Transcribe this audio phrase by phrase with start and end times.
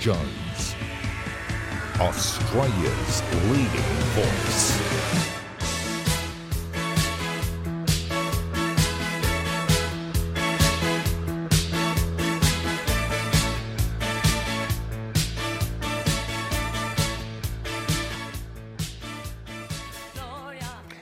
[0.00, 0.74] Jones,
[2.00, 3.80] Australia's leading
[4.16, 4.80] voice.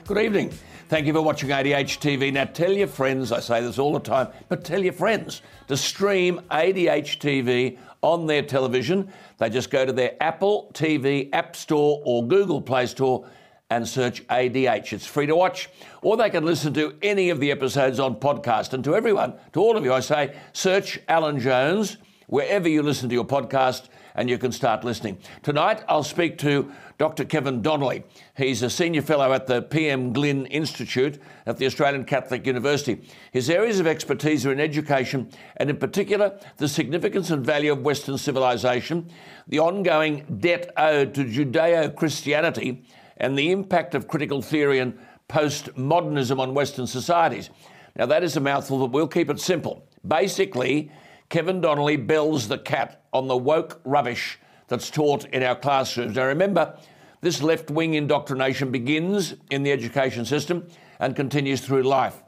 [0.05, 0.51] Good evening.
[0.89, 2.33] Thank you for watching ADH TV.
[2.33, 5.77] Now tell your friends, I say this all the time, but tell your friends to
[5.77, 9.11] stream ADH TV on their television.
[9.37, 13.27] They just go to their Apple TV App Store or Google Play Store
[13.69, 14.93] and search ADH.
[14.93, 15.69] It's free to watch,
[16.01, 18.73] or they can listen to any of the episodes on podcast.
[18.73, 23.09] And to everyone, to all of you, I say search Alan Jones wherever you listen
[23.09, 25.17] to your podcast and you can start listening.
[25.43, 27.23] Tonight, I'll speak to Dr.
[27.23, 28.03] Kevin Donnelly.
[28.35, 33.01] He's a senior fellow at the PM Glynn Institute at the Australian Catholic University.
[33.31, 37.83] His areas of expertise are in education and, in particular, the significance and value of
[37.83, 39.09] Western civilization,
[39.47, 42.83] the ongoing debt owed to Judeo Christianity,
[43.15, 47.49] and the impact of critical theory and postmodernism on Western societies.
[47.95, 49.87] Now, that is a mouthful, but we'll keep it simple.
[50.05, 50.91] Basically,
[51.29, 54.37] Kevin Donnelly bells the cat on the woke rubbish
[54.69, 56.15] that's taught in our classrooms.
[56.15, 56.77] Now, remember,
[57.21, 60.67] this left wing indoctrination begins in the education system
[60.99, 62.23] and continues through life.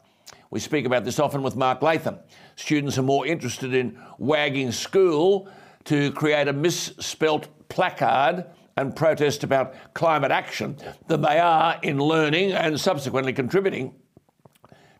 [0.50, 2.18] We speak about this often with Mark Latham.
[2.58, 5.48] Students are more interested in wagging school
[5.86, 8.46] to create a misspelt placard
[8.76, 10.76] and protest about climate action
[11.08, 13.94] than they are in learning and subsequently contributing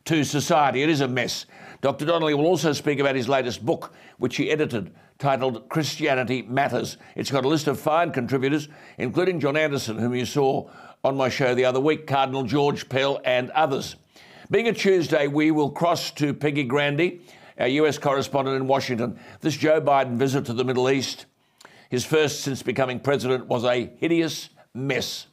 [0.06, 0.84] to society.
[0.84, 1.46] It is a mess.
[1.82, 2.06] Dr.
[2.06, 6.98] Donnelly will also speak about his latest book, which he edited, titled Christianity Matters.
[7.16, 8.68] It's got a list of fine contributors,
[8.98, 10.68] including John Anderson, whom you saw
[11.04, 13.96] on my show the other week, Cardinal George Pell, and others.
[14.50, 17.20] Being a Tuesday, we will cross to Peggy Grande,
[17.60, 19.20] our US correspondent in Washington.
[19.42, 21.28] This Joe Biden visit to the Middle East,
[21.90, 25.28] his first since becoming president, was a hideous mess.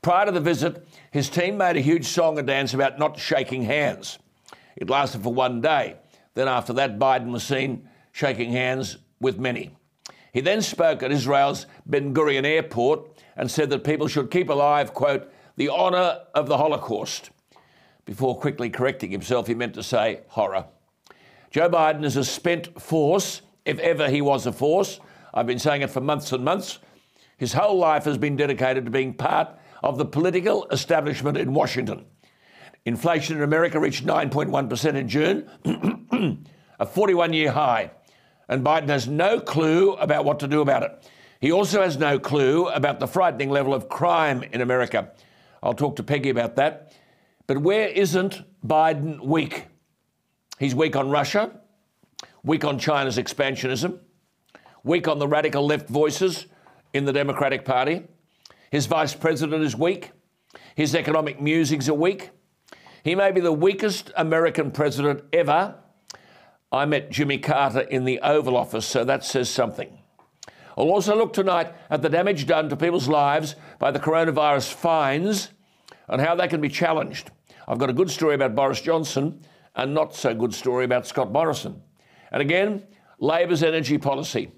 [0.00, 3.62] Prior to the visit, his team made a huge song and dance about not shaking
[3.62, 4.18] hands.
[4.74, 5.96] It lasted for one day.
[6.32, 9.76] Then, after that, Biden was seen shaking hands with many.
[10.32, 14.94] He then spoke at Israel's Ben Gurion airport and said that people should keep alive,
[14.94, 17.30] quote, the honour of the Holocaust.
[18.04, 20.66] Before quickly correcting himself, he meant to say horror.
[21.50, 25.00] Joe Biden is a spent force, if ever he was a force.
[25.32, 26.78] I've been saying it for months and months.
[27.36, 29.48] His whole life has been dedicated to being part
[29.82, 32.04] of the political establishment in Washington.
[32.84, 36.46] Inflation in America reached 9.1% in June,
[36.80, 37.90] a 41 year high.
[38.48, 41.10] And Biden has no clue about what to do about it.
[41.40, 45.12] He also has no clue about the frightening level of crime in America.
[45.62, 46.92] I'll talk to Peggy about that.
[47.46, 49.66] But where isn't Biden weak?
[50.58, 51.60] He's weak on Russia,
[52.42, 54.00] weak on China's expansionism,
[54.82, 56.46] weak on the radical left voices
[56.92, 58.04] in the Democratic Party.
[58.70, 60.10] His vice president is weak.
[60.74, 62.30] His economic musings are weak.
[63.04, 65.76] He may be the weakest American president ever.
[66.70, 69.98] I met Jimmy Carter in the Oval Office, so that says something.
[70.76, 75.50] I'll also look tonight at the damage done to people's lives by the coronavirus fines
[76.08, 77.30] and how they can be challenged.
[77.66, 79.40] I've got a good story about Boris Johnson
[79.74, 81.82] and not so good story about Scott Morrison.
[82.32, 82.86] And again,
[83.18, 84.52] Labor's energy policy.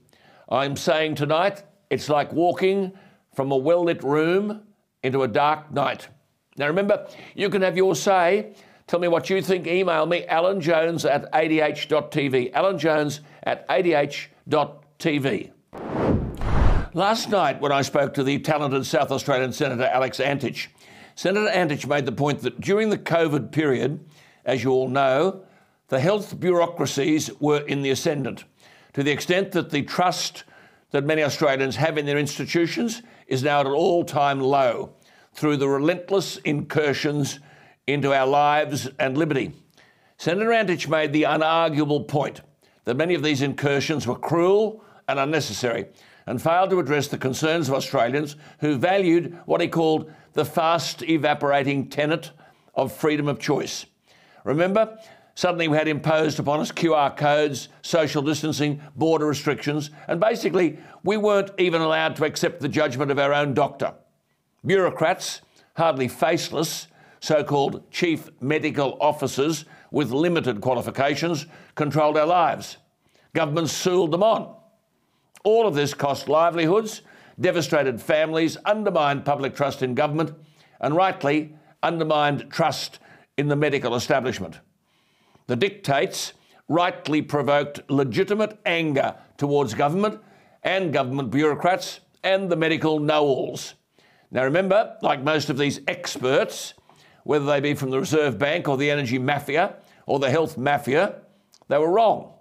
[0.48, 2.92] I'm saying tonight it's like walking
[3.34, 4.62] from a well lit room
[5.02, 6.08] into a dark night.
[6.56, 8.54] Now remember, you can have your say.
[8.90, 9.68] Tell me what you think.
[9.68, 12.52] Email me, Alan Jones at adh.tv.
[12.52, 15.52] Alan Jones at adh.tv.
[16.92, 20.74] Last night, when I spoke to the talented South Australian Senator Alex Antic,
[21.14, 24.04] Senator Antic made the point that during the COVID period,
[24.44, 25.44] as you all know,
[25.86, 28.42] the health bureaucracies were in the ascendant
[28.94, 30.42] to the extent that the trust
[30.90, 34.94] that many Australians have in their institutions is now at an all time low
[35.32, 37.38] through the relentless incursions
[37.86, 39.52] into our lives and liberty.
[40.16, 42.42] Senator Antic made the unarguable point
[42.84, 45.86] that many of these incursions were cruel and unnecessary
[46.26, 51.02] and failed to address the concerns of Australians who valued what he called the fast
[51.02, 52.30] evaporating tenet
[52.74, 53.86] of freedom of choice.
[54.44, 54.98] Remember,
[55.40, 61.16] Suddenly, we had imposed upon us QR codes, social distancing, border restrictions, and basically, we
[61.16, 63.94] weren't even allowed to accept the judgment of our own doctor.
[64.66, 65.40] Bureaucrats,
[65.76, 66.88] hardly faceless,
[67.20, 72.78] so called chief medical officers with limited qualifications, controlled our lives.
[73.34, 74.54] Governments sooled them on.
[75.44, 77.02] All of this cost livelihoods,
[77.38, 80.32] devastated families, undermined public trust in government,
[80.80, 82.98] and rightly undermined trust
[83.36, 84.60] in the medical establishment.
[85.46, 86.32] The dictates
[86.68, 90.20] rightly provoked legitimate anger towards government
[90.62, 93.74] and government bureaucrats and the medical know alls.
[94.30, 96.74] Now, remember, like most of these experts,
[97.24, 99.76] whether they be from the Reserve Bank or the energy mafia
[100.06, 101.16] or the health mafia,
[101.68, 102.32] they were wrong.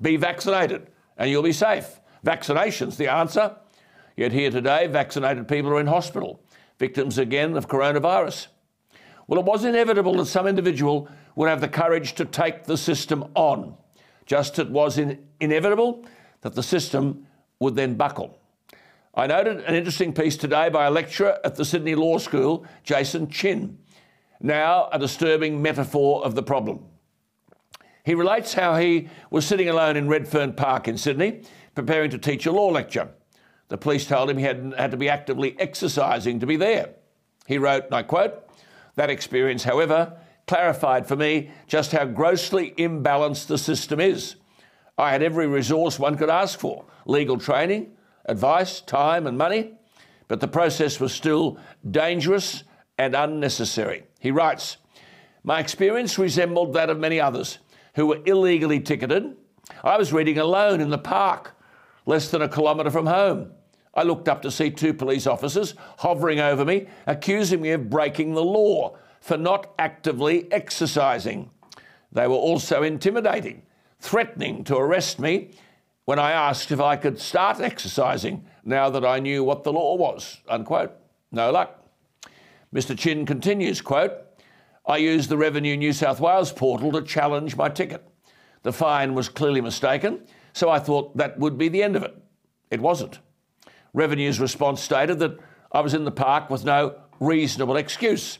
[0.00, 2.00] Be vaccinated and you'll be safe.
[2.22, 3.56] Vaccination's the answer.
[4.16, 6.42] Yet here today, vaccinated people are in hospital,
[6.78, 8.48] victims again of coronavirus.
[9.26, 13.24] Well, it was inevitable that some individual would have the courage to take the system
[13.34, 13.76] on,
[14.26, 16.04] just as it was in- inevitable
[16.42, 17.26] that the system
[17.60, 18.38] would then buckle.
[19.14, 23.28] I noted an interesting piece today by a lecturer at the Sydney Law School, Jason
[23.30, 23.78] Chin,
[24.40, 26.84] now a disturbing metaphor of the problem.
[28.04, 31.42] He relates how he was sitting alone in Redfern Park in Sydney,
[31.74, 33.10] preparing to teach a law lecture.
[33.68, 36.90] The police told him he had, had to be actively exercising to be there.
[37.46, 38.48] He wrote, and I quote,
[38.96, 44.36] That experience, however, clarified for me just how grossly imbalanced the system is.
[44.98, 47.92] I had every resource one could ask for legal training,
[48.24, 49.74] advice, time, and money,
[50.26, 51.58] but the process was still
[51.88, 52.64] dangerous
[52.98, 54.04] and unnecessary.
[54.20, 54.76] He writes,
[55.42, 57.58] My experience resembled that of many others
[57.94, 59.34] who were illegally ticketed.
[59.82, 61.56] I was reading alone in the park,
[62.06, 63.50] less than a kilometre from home.
[63.94, 68.34] I looked up to see two police officers hovering over me, accusing me of breaking
[68.34, 71.50] the law for not actively exercising.
[72.12, 73.62] They were also intimidating,
[73.98, 75.50] threatening to arrest me
[76.04, 79.96] when I asked if I could start exercising now that I knew what the law
[79.96, 80.40] was.
[80.48, 80.92] Unquote.
[81.32, 81.79] No luck.
[82.74, 82.96] Mr.
[82.96, 84.12] Chin continues, quote,
[84.86, 88.06] I used the Revenue New South Wales portal to challenge my ticket.
[88.62, 90.22] The fine was clearly mistaken,
[90.52, 92.16] so I thought that would be the end of it.
[92.70, 93.18] It wasn't.
[93.92, 95.38] Revenue's response stated that
[95.72, 98.38] I was in the park with no reasonable excuse,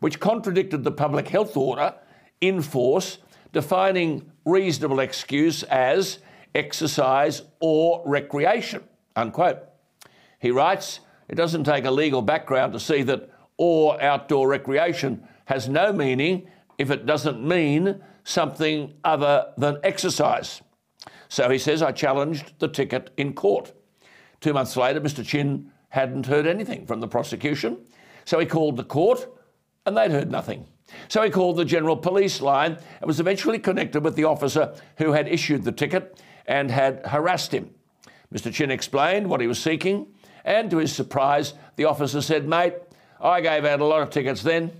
[0.00, 1.94] which contradicted the public health order
[2.40, 3.18] in force
[3.52, 6.18] defining reasonable excuse as
[6.54, 8.82] exercise or recreation.
[9.16, 9.58] Unquote.
[10.38, 13.30] He writes, it doesn't take a legal background to see that
[13.60, 16.48] or outdoor recreation has no meaning
[16.78, 20.62] if it doesn't mean something other than exercise.
[21.28, 23.74] So he says, I challenged the ticket in court.
[24.40, 25.22] Two months later, Mr.
[25.22, 27.76] Chin hadn't heard anything from the prosecution.
[28.24, 29.28] So he called the court
[29.84, 30.66] and they'd heard nothing.
[31.08, 35.12] So he called the General Police line and was eventually connected with the officer who
[35.12, 37.74] had issued the ticket and had harassed him.
[38.32, 38.50] Mr.
[38.50, 40.06] Chin explained what he was seeking,
[40.46, 42.74] and to his surprise, the officer said, Mate,
[43.20, 44.72] I gave out a lot of tickets then.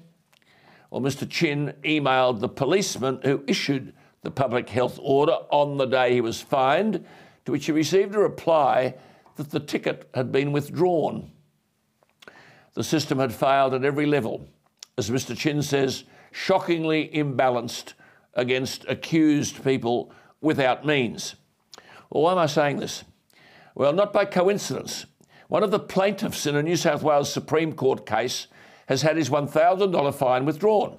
[0.90, 1.28] Well, Mr.
[1.28, 3.92] Chin emailed the policeman who issued
[4.22, 7.04] the public health order on the day he was fined,
[7.44, 8.94] to which he received a reply
[9.36, 11.30] that the ticket had been withdrawn.
[12.74, 14.48] The system had failed at every level,
[14.96, 15.36] as Mr.
[15.36, 17.94] Chin says, shockingly imbalanced
[18.34, 21.34] against accused people without means.
[22.10, 23.04] Well, why am I saying this?
[23.74, 25.06] Well, not by coincidence.
[25.50, 28.46] One of the plaintiffs in a New South Wales Supreme Court case
[28.86, 30.96] has had his $1,000 fine withdrawn.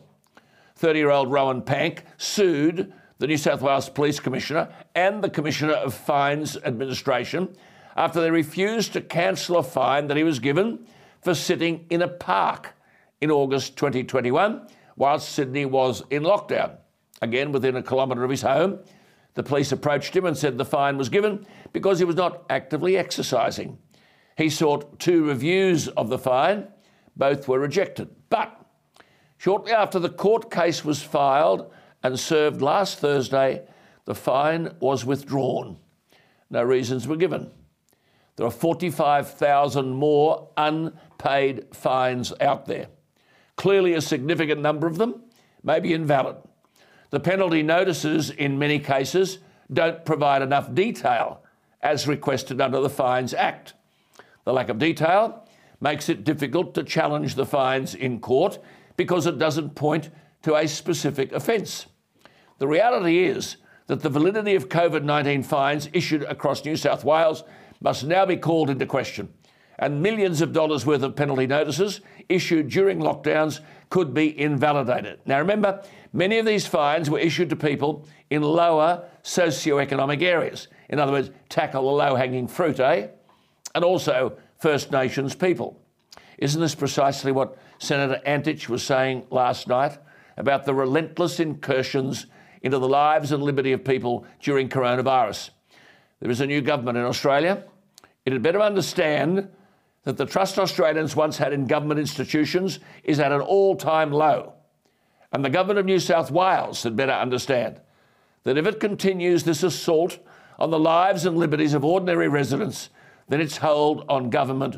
[0.76, 5.76] 30 year old Rowan Pank sued the New South Wales Police Commissioner and the Commissioner
[5.76, 7.56] of Fines Administration
[7.96, 10.86] after they refused to cancel a fine that he was given
[11.22, 12.74] for sitting in a park
[13.22, 14.68] in August 2021
[14.98, 16.76] whilst Sydney was in lockdown.
[17.22, 18.80] Again, within a kilometre of his home,
[19.34, 22.98] the police approached him and said the fine was given because he was not actively
[22.98, 23.78] exercising.
[24.38, 26.68] He sought two reviews of the fine,
[27.16, 28.10] both were rejected.
[28.30, 28.66] But
[29.38, 31.72] shortly after the court case was filed
[32.04, 33.64] and served last Thursday,
[34.06, 35.78] the fine was withdrawn.
[36.50, 37.52] No reasons were given.
[38.36, 42.88] There are 45,000 more unpaid fines out there.
[43.56, 45.22] Clearly, a significant number of them
[45.64, 46.38] may be invalid.
[47.12, 49.40] The penalty notices, in many cases,
[49.72, 51.44] don't provide enough detail
[51.82, 53.74] as requested under the Fines Act.
[54.52, 55.48] The lack of detail
[55.80, 58.60] makes it difficult to challenge the fines in court
[58.98, 60.10] because it doesn't point
[60.42, 61.86] to a specific offence.
[62.58, 63.56] The reality is
[63.88, 67.46] that the validity of COVID 19 fines issued across New South Wales
[67.80, 69.30] must now be called into question
[69.80, 75.20] and millions of dollars worth of penalty notices issued during lockdowns could be invalidated.
[75.26, 75.82] Now, remember,
[76.12, 80.68] many of these fines were issued to people in lower socio-economic areas.
[80.90, 83.08] In other words, tackle the low hanging fruit, eh?
[83.74, 85.80] And also First Nations people.
[86.38, 89.98] Isn't this precisely what Senator Antic was saying last night
[90.38, 92.26] about the relentless incursions
[92.62, 95.52] into the lives and liberty of people during coronavirus?
[96.20, 97.64] There is a new government in Australia.
[98.26, 99.50] It had better understand
[100.04, 104.54] that the trust Australians once had in government institutions is at an all time low.
[105.32, 107.80] And the government of New South Wales had better understand
[108.44, 110.20] that if it continues this assault
[110.60, 112.90] on the lives and liberties of ordinary residents,
[113.32, 114.76] then its hold on government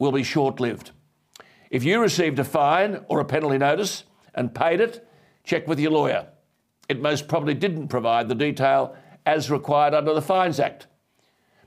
[0.00, 0.90] will be short lived.
[1.70, 4.02] If you received a fine or a penalty notice
[4.34, 5.06] and paid it,
[5.44, 6.26] check with your lawyer.
[6.88, 10.88] It most probably didn't provide the detail as required under the Fines Act.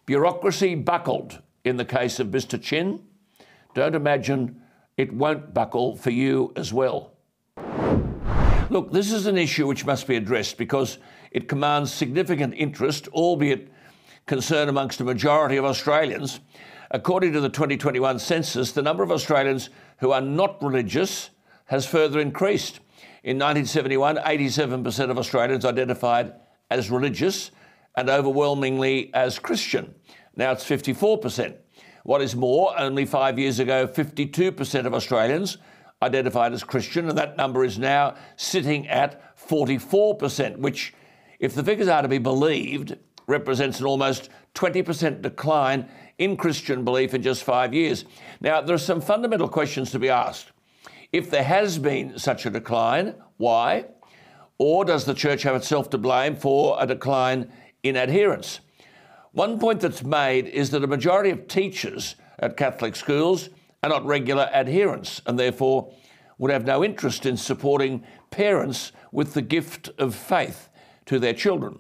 [0.05, 2.61] Bureaucracy buckled in the case of Mr.
[2.61, 3.01] Chin,
[3.73, 4.61] don't imagine
[4.97, 7.13] it won't buckle for you as well.
[8.69, 10.97] Look, this is an issue which must be addressed because
[11.31, 13.69] it commands significant interest, albeit
[14.25, 16.39] concern amongst a majority of Australians.
[16.91, 21.29] According to the 2021 census, the number of Australians who are not religious
[21.65, 22.79] has further increased.
[23.23, 26.33] In 1971, 87% of Australians identified
[26.69, 27.51] as religious
[27.95, 29.95] and overwhelmingly as Christian.
[30.35, 31.55] Now it's 54%.
[32.03, 35.57] What is more, only five years ago, 52% of Australians
[36.03, 40.93] identified as Christian, and that number is now sitting at 44%, which,
[41.39, 42.95] if the figures are to be believed,
[43.27, 48.05] represents an almost 20% decline in Christian belief in just five years.
[48.39, 50.51] Now, there are some fundamental questions to be asked.
[51.11, 53.85] If there has been such a decline, why?
[54.57, 57.51] Or does the church have itself to blame for a decline
[57.83, 58.61] in adherence?
[59.31, 63.49] One point that's made is that a majority of teachers at Catholic schools
[63.83, 65.93] are not regular adherents and therefore
[66.37, 70.69] would have no interest in supporting parents with the gift of faith
[71.05, 71.79] to their children.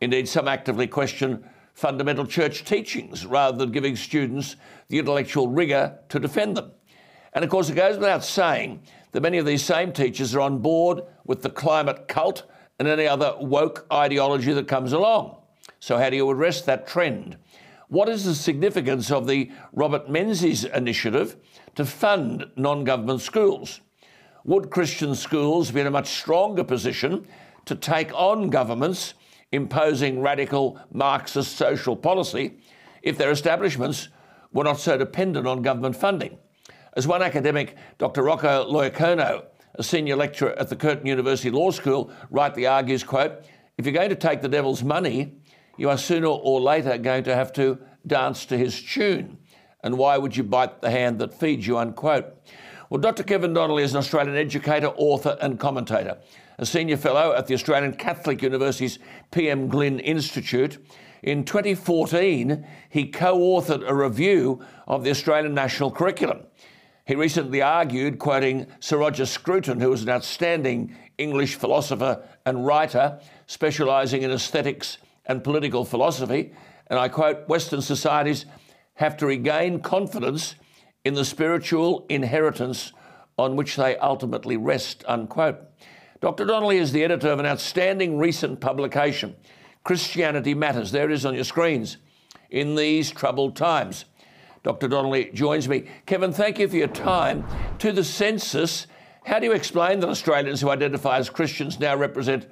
[0.00, 4.56] Indeed, some actively question fundamental church teachings rather than giving students
[4.88, 6.72] the intellectual rigour to defend them.
[7.32, 8.82] And of course, it goes without saying
[9.12, 12.44] that many of these same teachers are on board with the climate cult
[12.78, 15.36] and any other woke ideology that comes along.
[15.80, 17.36] So, how do you address that trend?
[17.88, 21.36] What is the significance of the Robert Menzies initiative
[21.74, 23.80] to fund non government schools?
[24.44, 27.26] Would Christian schools be in a much stronger position
[27.64, 29.14] to take on governments
[29.54, 32.58] imposing radical Marxist social policy
[33.02, 34.08] if their establishments
[34.52, 36.38] were not so dependent on government funding?
[36.96, 38.22] As one academic, Dr.
[38.22, 43.44] Rocco Loiacono, a senior lecturer at the Curtin University Law School, rightly argues, quote,
[43.76, 45.38] if you're going to take the devil's money,
[45.76, 49.38] you are sooner or later going to have to dance to his tune.
[49.82, 51.76] And why would you bite the hand that feeds you?
[51.76, 52.26] Unquote.
[52.88, 53.24] Well, Dr.
[53.24, 56.18] Kevin Donnelly is an Australian educator, author, and commentator,
[56.58, 58.98] a senior fellow at the Australian Catholic University's
[59.30, 60.78] PM Glynn Institute.
[61.22, 66.40] In 2014, he co authored a review of the Australian National Curriculum.
[67.06, 73.20] He recently argued, quoting Sir Roger Scruton, who was an outstanding English philosopher and writer
[73.46, 76.52] specialising in aesthetics and political philosophy,
[76.88, 78.46] and I quote Western societies
[78.94, 80.54] have to regain confidence
[81.04, 82.92] in the spiritual inheritance
[83.36, 85.58] on which they ultimately rest, unquote.
[86.24, 86.46] Dr.
[86.46, 89.36] Donnelly is the editor of an outstanding recent publication,
[89.84, 90.90] Christianity Matters.
[90.90, 91.98] There it is on your screens.
[92.48, 94.06] In these troubled times.
[94.62, 94.88] Dr.
[94.88, 95.84] Donnelly joins me.
[96.06, 97.44] Kevin, thank you for your time.
[97.80, 98.86] To the census,
[99.26, 102.46] how do you explain that Australians who identify as Christians now represent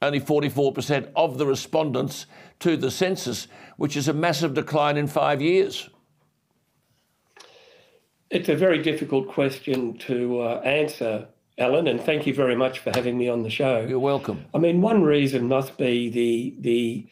[0.00, 2.26] only 44% of the respondents
[2.60, 5.90] to the census, which is a massive decline in five years?
[8.30, 11.26] It's a very difficult question to uh, answer,
[11.58, 13.86] Alan, and thank you very much for having me on the show.
[13.88, 14.44] You're welcome.
[14.52, 17.06] I mean, one reason must be the the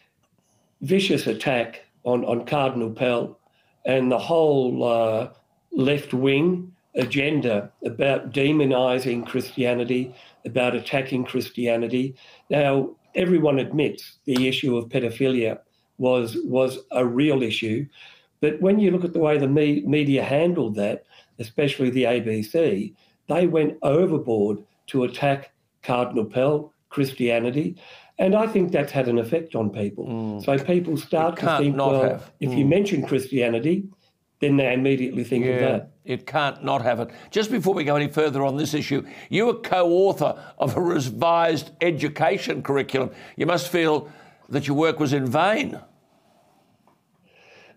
[0.82, 3.38] vicious attack on, on Cardinal Pell
[3.86, 5.30] and the whole uh,
[5.72, 12.14] left wing agenda about demonising Christianity, about attacking Christianity.
[12.50, 15.60] Now, everyone admits the issue of pedophilia
[15.96, 17.86] was was a real issue,
[18.40, 21.04] but when you look at the way the me- media handled that,
[21.38, 22.92] especially the ABC,
[23.28, 25.52] they went overboard to attack
[25.82, 27.76] Cardinal Pell, Christianity,
[28.18, 30.06] and I think that's had an effect on people.
[30.06, 30.44] Mm.
[30.44, 32.32] So people start to think, well, have.
[32.40, 32.58] if mm.
[32.58, 33.88] you mention Christianity,
[34.40, 35.90] then they immediately think yeah, of that.
[36.04, 37.10] It can't not have it.
[37.30, 40.80] Just before we go any further on this issue, you were co author of a
[40.80, 43.10] revised education curriculum.
[43.36, 44.10] You must feel
[44.48, 45.80] that your work was in vain.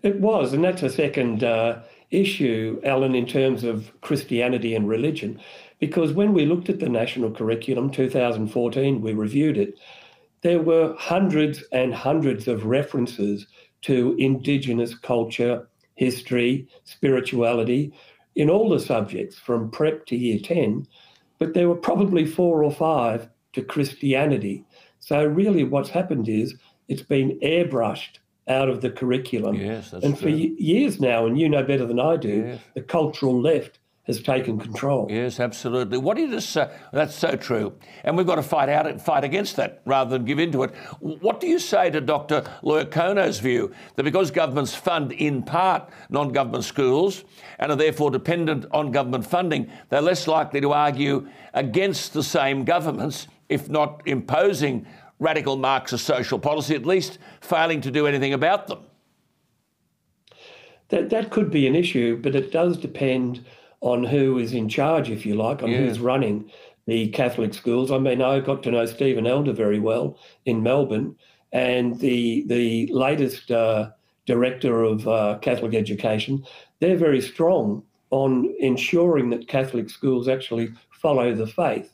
[0.02, 5.40] It was, and that's a second uh, issue, Alan, in terms of Christianity and religion,
[5.78, 9.78] because when we looked at the national curriculum, 2014, we reviewed it,
[10.42, 13.46] there were hundreds and hundreds of references
[13.82, 17.92] to Indigenous culture, history, spirituality,
[18.36, 20.86] in all the subjects from prep to year 10,
[21.38, 24.64] but there were probably four or five to Christianity.
[25.00, 26.54] So, really, what's happened is
[26.88, 28.18] it's been airbrushed
[28.48, 29.54] out of the curriculum.
[29.54, 32.60] Yes, that's and for years now, and you know better than I do, Yes.
[32.74, 33.78] the cultural left
[34.08, 35.06] has taken control.
[35.10, 35.98] Yes, absolutely.
[35.98, 36.70] What is do you just say?
[36.94, 37.74] That's so true.
[38.04, 40.62] And we've got to fight out and fight against that rather than give in to
[40.62, 40.74] it.
[41.00, 42.40] What do you say to Dr.
[42.62, 47.24] Loiacono's view that because governments fund in part non government schools
[47.58, 52.64] and are therefore dependent on government funding, they're less likely to argue against the same
[52.64, 54.86] governments, if not imposing
[55.18, 58.80] radical Marxist social policy, at least failing to do anything about them?
[60.88, 63.44] That, that could be an issue, but it does depend
[63.80, 65.78] on who is in charge, if you like, on Yeah.
[65.78, 66.50] who's running
[66.86, 67.90] the Catholic schools.
[67.90, 71.14] I mean, I got to know Stephen Elder very well in Melbourne,
[71.52, 73.90] and the the latest uh,
[74.26, 76.44] director of uh, Catholic education.
[76.80, 81.92] They're very strong on ensuring that Catholic schools actually follow the faith.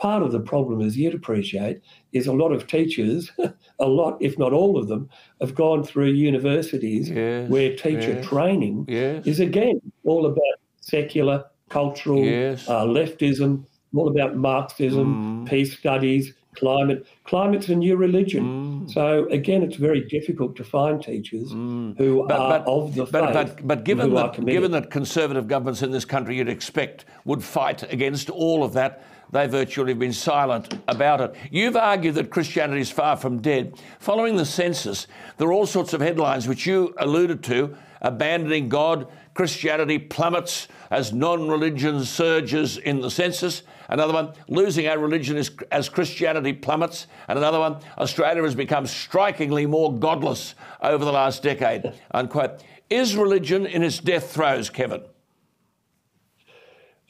[0.00, 3.30] Part of the problem, as you'd appreciate, is a lot of teachers,
[3.78, 5.10] a lot, if not all of them,
[5.42, 9.26] have gone through universities Yes, where teacher yes, training yes.
[9.26, 15.48] is again all about secular, cultural, uh, leftism, all about Marxism, Mm.
[15.50, 17.06] peace studies, climate.
[17.24, 18.44] Climate's a new religion.
[18.86, 18.90] Mm.
[18.90, 23.66] So again, it's very difficult to find teachers who are of the but, faith but,
[23.66, 28.30] but given that given that conservative governments in this country you'd expect would fight against
[28.30, 31.34] all of that, they virtually have been silent about it.
[31.50, 33.80] You've argued that Christianity is far from dead.
[33.98, 35.06] Following the census,
[35.36, 41.12] there are all sorts of headlines which you alluded to: abandoning God, Christianity plummets as
[41.12, 43.62] non-religion surges in the census.
[43.88, 47.06] Another one, losing our religion is, as Christianity plummets.
[47.26, 51.92] And another one, Australia has become strikingly more godless over the last decade.
[52.12, 52.62] Unquote.
[52.88, 55.02] Is religion in its death throes, Kevin?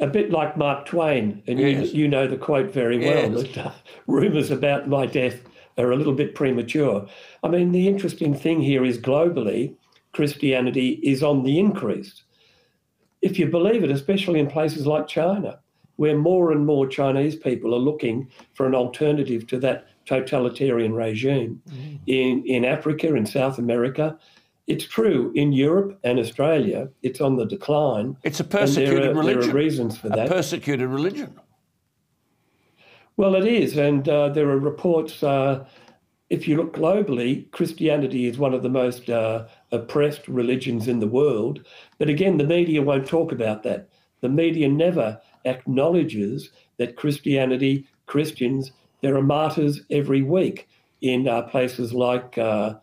[0.00, 1.92] A bit like Mark Twain, and Yes.
[1.92, 3.42] you, you know the quote very well Yes.
[3.54, 3.72] that uh,
[4.06, 5.40] rumours about my death
[5.78, 7.06] are a little bit premature.
[7.42, 9.74] I mean, the interesting thing here is globally,
[10.12, 12.22] Christianity is on the increase.
[13.22, 15.60] If you believe it, especially in places like China,
[15.96, 21.60] where more and more Chinese people are looking for an alternative to that totalitarian regime.
[22.06, 24.18] In, in Africa, in South America,
[24.70, 25.32] it's true.
[25.34, 28.16] In Europe and Australia, it's on the decline.
[28.22, 29.40] It's a And there persecuted are, religion.
[29.40, 30.28] There are reasons for a that.
[30.28, 31.30] persecuted religion.
[33.16, 35.22] well, it is, and uh, there are reports.
[35.22, 35.66] Uh,
[36.30, 41.08] if you look globally, Christianity is one of the most uh, oppressed religions in the
[41.08, 41.66] world.
[41.98, 43.88] But again, the media won't talk about that.
[44.20, 48.70] The media never acknowledges that Christianity, Christians,
[49.02, 50.68] there are martyrs every week
[51.00, 52.74] in uh, places like uh,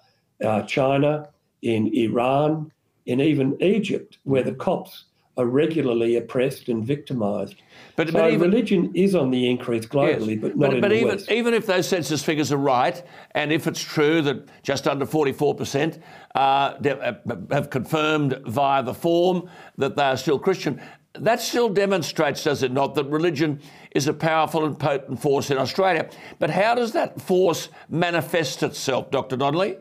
[0.43, 1.29] uh, China,
[1.61, 2.71] in Iran,
[3.05, 5.05] in even Egypt, where the Copts
[5.37, 7.55] are regularly oppressed and victimized.
[7.95, 10.39] But- so but even- religion is on the increase globally, Yes.
[10.41, 11.31] but not in but the even, West.
[11.31, 13.03] even if those census figures are right,
[13.35, 15.99] and if it's true that just under 44%
[16.33, 17.13] uh, uh,
[17.51, 20.81] have confirmed via the form that they are still Christian,
[21.13, 23.59] that still demonstrates, does it not, that religion
[23.91, 26.09] is a powerful and potent force in Australia.
[26.39, 29.37] But how does that force manifest itself, Dr.
[29.37, 29.77] Donnelly?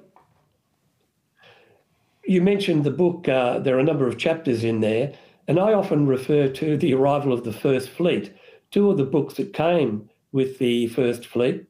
[2.29, 5.13] You mentioned the book, uh, there are a number of chapters in there,
[5.47, 8.35] and I often refer to the arrival of the First Fleet.
[8.73, 11.65] Two of the books that came with the First Fleet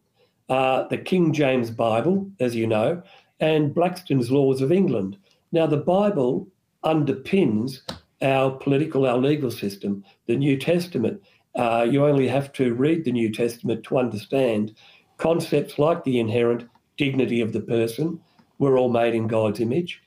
[0.49, 3.03] are the King James Bible, as you know,
[3.38, 5.19] and Blackstone's Laws of England.
[5.53, 6.49] Now, the Bible
[6.83, 7.83] underpins
[8.23, 10.05] our political, our legal system.
[10.27, 11.21] The New Testament,
[11.55, 14.75] uh, you only have to read the New Testament to understand
[15.19, 16.66] concepts like the inherent
[16.97, 18.21] dignity of the person.
[18.59, 20.01] We're all made in God's image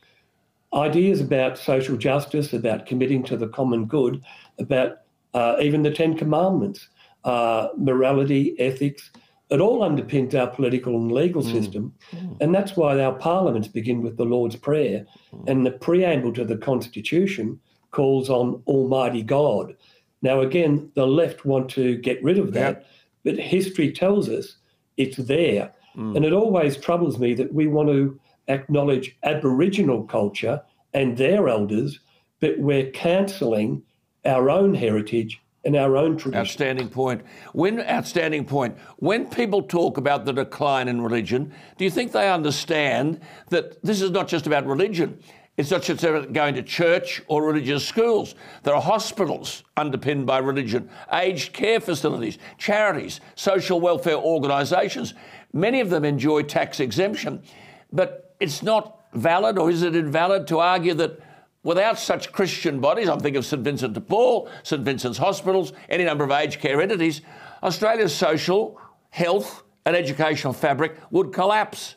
[0.73, 4.21] ideas about social justice, about committing to the common good,
[4.59, 4.97] about
[5.33, 6.87] uh, even the Ten Commandments,
[7.23, 9.11] uh, morality, ethics.
[9.49, 11.93] It all underpins our political and legal system.
[12.39, 15.05] And that's why our parliaments begin with the Lord's Prayer.
[15.47, 17.59] And the preamble to the Constitution
[17.91, 19.75] calls on Almighty God.
[20.21, 22.85] Now, again, the left want to get rid of that,
[23.23, 24.57] but history tells us
[24.97, 25.73] it's there.
[26.15, 30.61] And it always troubles me that we want to acknowledge Aboriginal culture
[30.93, 31.99] and their elders,
[32.39, 33.83] but we're cancelling
[34.25, 36.39] our own heritage and our own tradition.
[36.39, 37.21] Outstanding point.
[37.53, 38.77] When outstanding point.
[38.97, 44.01] When people talk about the decline in religion, do you think they understand that this
[44.01, 45.19] is not just about religion?
[45.57, 48.35] It's not just going to church or religious schools.
[48.63, 55.13] There are hospitals underpinned by religion, aged care facilities, charities, social welfare organisations.
[55.51, 57.43] Many of them enjoy tax exemption,
[57.91, 61.19] but it's not valid or is it invalid to argue that
[61.63, 66.03] without such Christian bodies, I'm thinking of St Vincent de Paul, St Vincent's hospitals, any
[66.03, 67.21] number of aged care entities,
[67.63, 71.95] Australia's social, health, and educational fabric would collapse.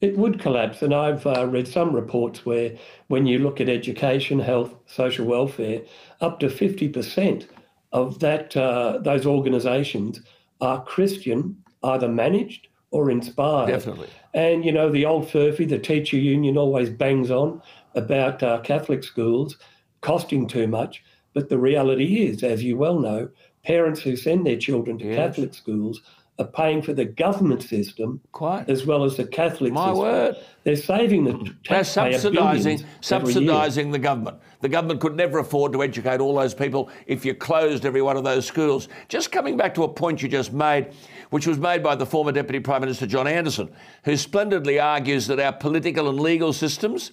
[0.00, 2.76] It would collapse, and I've uh, read some reports where,
[3.08, 5.82] when you look at education, health, social welfare,
[6.20, 7.48] up to 50%
[7.92, 10.20] of that uh, those organisations
[10.60, 13.68] are Christian, either managed or inspired.
[13.68, 14.08] Definitely.
[14.34, 17.62] And you know, the old furphy, the teacher union, always bangs on
[17.94, 19.56] about uh, Catholic schools
[20.00, 21.02] costing too much.
[21.34, 23.28] But the reality is, as you well know,
[23.64, 25.16] parents who send their children to yes.
[25.16, 26.00] Catholic schools
[26.38, 28.68] are paying for the government system Quite.
[28.68, 29.98] as well as the Catholic My system.
[29.98, 30.36] word.
[30.64, 31.32] They're saving the
[31.68, 34.38] They're subsidising, subsidising the government.
[34.60, 38.16] The government could never afford to educate all those people if you closed every one
[38.16, 38.88] of those schools.
[39.08, 40.92] Just coming back to a point you just made,
[41.30, 43.70] which was made by the former Deputy Prime Minister John Anderson,
[44.04, 47.12] who splendidly argues that our political and legal systems,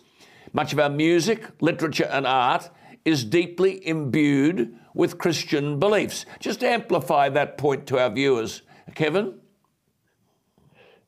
[0.54, 2.70] much of our music, literature, and art
[3.04, 6.26] is deeply imbued with Christian beliefs.
[6.40, 9.40] Just amplify that point to our viewers Kevin?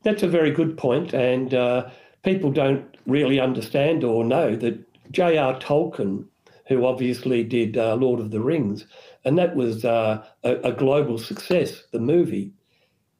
[0.03, 1.89] That's a very good point, and uh,
[2.23, 5.59] people don't really understand or know that J.R.
[5.59, 6.25] Tolkien,
[6.67, 8.85] who obviously did uh, Lord of the Rings,
[9.25, 12.51] and that was uh, a, a, global success, the movie,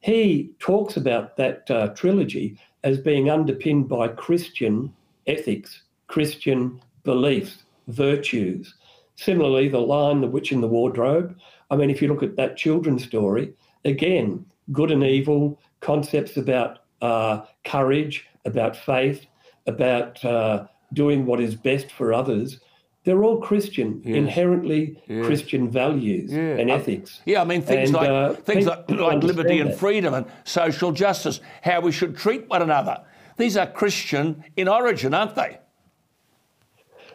[0.00, 4.92] he talks about that uh, trilogy as being underpinned by Christian
[5.26, 8.74] ethics, Christian beliefs, virtues.
[9.16, 11.36] Similarly, The Lion, the Witch, and the Wardrobe.
[11.70, 13.52] I mean, if you look at that children's story,
[13.84, 19.26] again, good and evil, concepts about uh, courage, about faith,
[19.66, 22.60] about uh, doing what is best for others.
[23.04, 24.16] They're all Christian, yes.
[24.16, 25.24] inherently yes.
[25.24, 26.58] Christian values yeah.
[26.58, 27.20] and ethics.
[27.24, 30.92] yeah, I mean things and, like uh, things like, like liberty and freedom and social
[30.92, 33.02] justice, how we should treat one another.
[33.38, 35.58] These are Christian in origin, aren't they?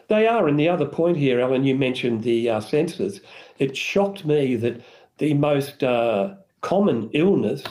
[0.08, 0.48] They are.
[0.48, 3.20] And the other point here, Alan, you mentioned the uh, census.
[3.58, 4.80] It shocked me that
[5.18, 7.62] the most uh, common illness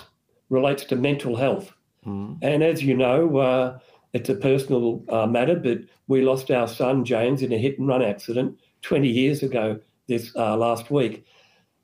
[0.49, 1.73] relates to mental health.
[2.05, 2.39] Mm.
[2.41, 3.79] And as you know, uh,
[4.13, 7.87] it's a personal uh, matter, but we lost our son James in a hit and
[7.87, 11.25] run accident 20 years ago this uh, last week.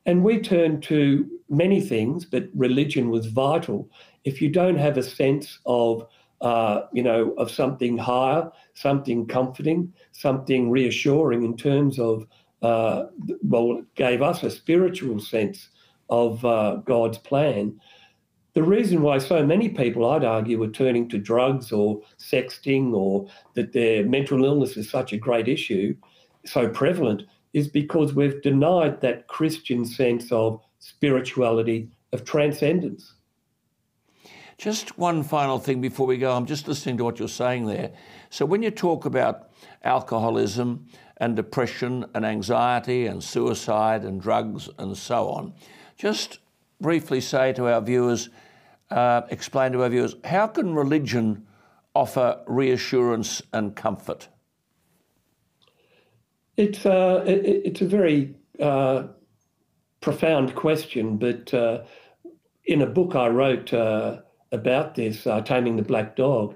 [0.06, 3.89] And we turned to many things, but religion was vital.
[4.24, 6.06] If you don't have a sense of,
[6.42, 12.26] uh, you know, of something higher, something comforting, something reassuring in terms of,
[12.62, 13.06] uh,
[13.42, 15.70] well, it gave us a spiritual sense
[16.10, 17.80] of uh, God's plan.
[18.60, 23.30] The reason why so many people, I'd argue, are turning to drugs or sexting or
[23.54, 25.95] that their mental illness is such a great issue,
[26.45, 27.22] so prevalent,
[27.54, 33.13] is because we've denied that Christian sense of spirituality, of transcendence.
[34.58, 36.34] Just one final thing before we go.
[36.34, 37.93] I'm just listening to what you're saying there.
[38.30, 39.52] So, when you talk about
[39.86, 45.54] alcoholism and depression and anxiety and suicide and drugs and so on,
[45.95, 46.39] just
[46.82, 48.30] briefly say to our viewers,
[48.91, 51.45] uh, explain to our viewers, how can religion
[51.95, 54.28] offer reassurance and comfort?
[56.58, 59.04] It's, uh, it, it's a very uh,
[60.02, 61.84] profound question, but uh,
[62.65, 64.17] in a book I wrote uh,
[64.52, 66.56] about this, uh, Taming the Black Dog,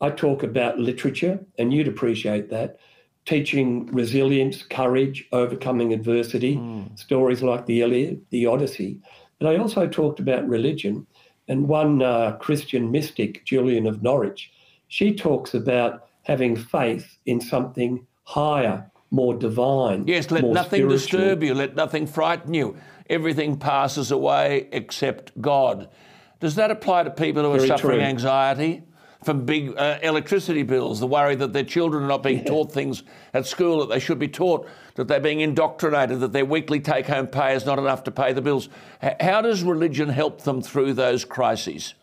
[0.00, 2.78] I talk about literature, and you'd appreciate that
[3.24, 6.98] teaching resilience, courage, overcoming adversity, mm.
[6.98, 9.00] stories like the Iliad, the Odyssey.
[9.38, 11.06] But I also talked about religion.
[11.48, 14.52] And one uh, Christian mystic, Julian of Norwich,
[14.88, 20.06] she talks about having faith in something higher, more divine.
[20.06, 20.96] Yes, let nothing spiritual.
[20.96, 22.76] disturb you, let nothing frighten you.
[23.10, 25.88] Everything passes away except God.
[26.40, 28.06] Does that apply to people who are Very suffering true.
[28.06, 28.82] anxiety?
[29.24, 32.44] from big uh, electricity bills, the worry that their children are not being yeah.
[32.44, 33.02] taught things
[33.32, 37.06] at school that they should be taught, that they're being indoctrinated, that their weekly take
[37.06, 38.68] home pay is not enough to pay the bills.
[39.20, 41.94] How does religion help them through those crises?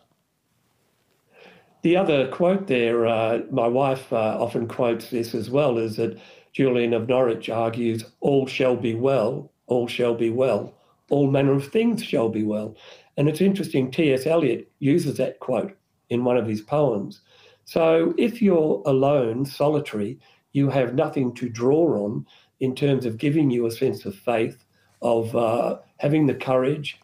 [1.82, 6.18] The other quote there, uh, my wife uh, often quotes this as well, is that
[6.52, 10.74] Julian of Norwich argues, All shall be well, all shall be well,
[11.10, 12.76] all manner of things shall be well.
[13.16, 14.26] And it's interesting, T.S.
[14.26, 15.76] Eliot uses that quote
[16.08, 17.20] in one of his poems.
[17.64, 20.20] So if you're alone, solitary,
[20.52, 22.26] you have nothing to draw on
[22.62, 24.64] in terms of giving you a sense of faith,
[25.02, 27.00] of uh, having the courage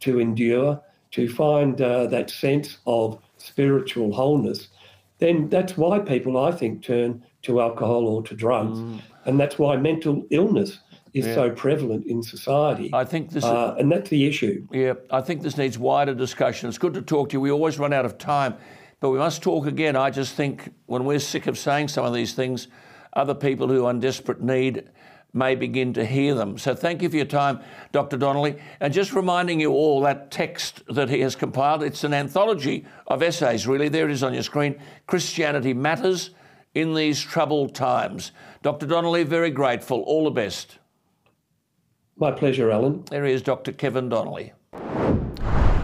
[0.00, 4.66] to endure, to find uh, that sense of spiritual wholeness,
[5.18, 8.80] then that's why people, I think, turn to alcohol or to drugs.
[8.80, 9.00] Mm.
[9.26, 10.80] And that's why mental illness
[11.14, 11.34] is yeah.
[11.34, 12.90] so prevalent in society.
[12.92, 14.66] I think this, uh, and that's the issue.
[14.72, 16.68] Yeah, I think this needs wider discussion.
[16.68, 17.40] It's good to talk to you.
[17.40, 18.56] We always run out of time,
[18.98, 19.94] but we must talk again.
[19.94, 22.66] I just think when we're sick of saying some of these things,
[23.16, 24.84] other people who are in desperate need
[25.36, 26.58] may begin to hear them.
[26.58, 27.60] So thank you for your time,
[27.92, 28.16] Dr.
[28.16, 28.56] Donnelly.
[28.80, 33.22] And just reminding you all that text that he has compiled, it's an anthology of
[33.22, 33.88] essays, really.
[33.88, 36.30] There it is on your screen Christianity Matters
[36.74, 38.32] in These Troubled Times.
[38.62, 38.86] Dr.
[38.86, 40.02] Donnelly, very grateful.
[40.02, 40.78] All the best.
[42.16, 43.04] My pleasure, Alan.
[43.10, 43.72] There is Dr.
[43.72, 44.52] Kevin Donnelly.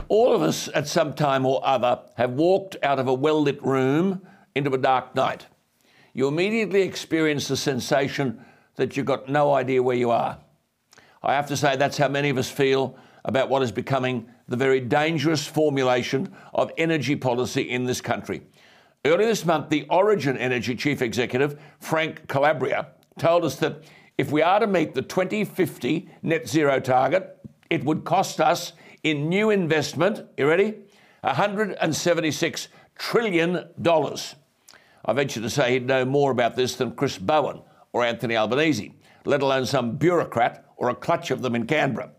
[0.09, 3.63] All of us at some time or other have walked out of a well lit
[3.65, 4.21] room
[4.55, 5.47] into a dark night.
[6.13, 8.45] You immediately experience the sensation
[8.77, 10.39] that you've got no idea where you are.
[11.23, 14.57] I have to say, that's how many of us feel about what is becoming the
[14.57, 18.43] very dangerous formulation of energy policy in this country.
[19.05, 23.85] Earlier this month, the Origin Energy Chief Executive, Frank Calabria, told us that
[24.19, 27.39] if we are to meet the 2050 net zero target,
[27.71, 30.75] it would cost us in new investment, you ready?
[31.25, 33.65] $176 trillion.
[35.05, 38.95] I venture to say he'd know more about this than Chris Bowen or Anthony Albanese,
[39.25, 42.11] let alone some bureaucrat or a clutch of them in Canberra.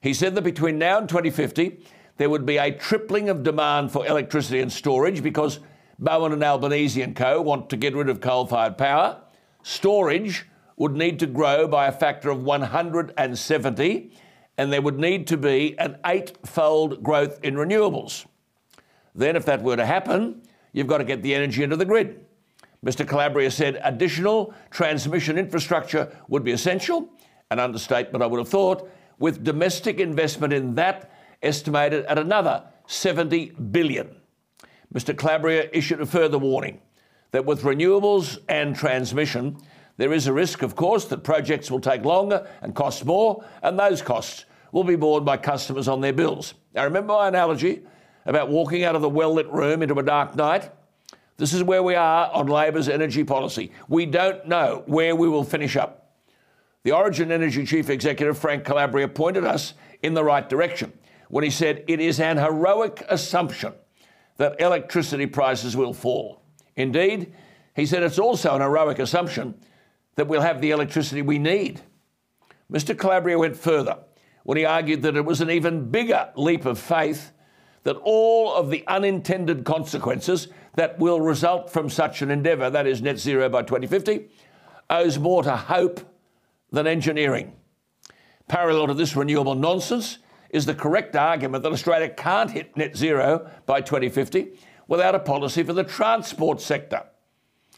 [0.00, 1.84] He said that between now and 2050,
[2.18, 5.60] there would be a tripling of demand for electricity and storage because
[5.98, 9.20] Bowen and Albanese and co want to get rid of coal fired power.
[9.62, 14.12] Storage would need to grow by a factor of 170,
[14.58, 18.26] and there would need to be an eight fold growth in renewables.
[19.14, 22.25] Then, if that were to happen, you've got to get the energy into the grid.
[22.84, 23.06] Mr.
[23.06, 27.08] Calabria said additional transmission infrastructure would be essential,
[27.50, 31.10] an understatement I would have thought, with domestic investment in that
[31.42, 34.16] estimated at another 70 billion.
[34.94, 35.16] Mr.
[35.16, 36.80] Calabria issued a further warning
[37.32, 39.56] that with renewables and transmission,
[39.96, 43.78] there is a risk, of course, that projects will take longer and cost more, and
[43.78, 46.54] those costs will be borne by customers on their bills.
[46.74, 47.82] Now, remember my analogy
[48.26, 50.70] about walking out of the well lit room into a dark night?
[51.36, 53.70] This is where we are on Labor's energy policy.
[53.88, 56.14] We don't know where we will finish up.
[56.82, 60.92] The Origin Energy Chief Executive, Frank Calabria, pointed us in the right direction
[61.28, 63.74] when he said it is an heroic assumption
[64.36, 66.42] that electricity prices will fall.
[66.76, 67.34] Indeed,
[67.74, 69.54] he said it's also an heroic assumption
[70.14, 71.80] that we'll have the electricity we need.
[72.72, 72.96] Mr.
[72.96, 73.98] Calabria went further
[74.44, 77.32] when he argued that it was an even bigger leap of faith
[77.82, 83.02] that all of the unintended consequences that will result from such an endeavour, that is
[83.02, 84.28] net zero by 2050,
[84.88, 86.00] owes more to hope
[86.70, 87.52] than engineering.
[88.48, 90.18] Parallel to this renewable nonsense
[90.50, 95.62] is the correct argument that Australia can't hit net zero by 2050 without a policy
[95.62, 97.02] for the transport sector.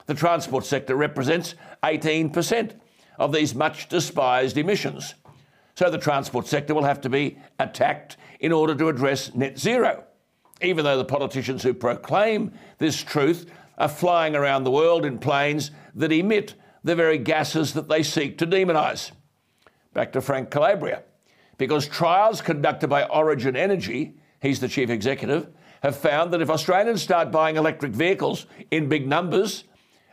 [0.06, 2.72] The transport sector represents 18%
[3.18, 5.14] of these much despised emissions.
[5.74, 10.04] So the transport sector will have to be attacked in order to address net zero,
[10.60, 15.70] even though the politicians who proclaim this truth are flying around the world in planes
[15.94, 19.12] that emit the very gases that they seek to demonise.
[19.94, 21.02] Back to Frank Calabria.
[21.56, 25.48] Because trials conducted by Origin Energy, he's the chief executive,
[25.82, 29.64] have found that if Australians start buying electric vehicles in big numbers,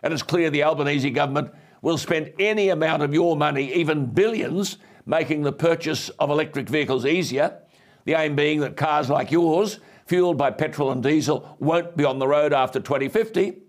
[0.03, 4.77] and it's clear the Albanese government will spend any amount of your money, even billions,
[5.05, 7.59] making the purchase of electric vehicles easier.
[8.05, 12.19] The aim being that cars like yours, fueled by petrol and diesel, won't be on
[12.19, 13.61] the road after 2050.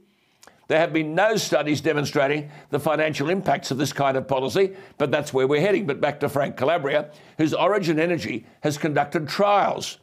[0.69, 5.11] There have been no studies demonstrating the financial impacts of this kind of policy, but
[5.11, 5.87] that's where we're heading.
[5.87, 9.99] But back to Frank Calabria, whose Origin Energy has conducted trials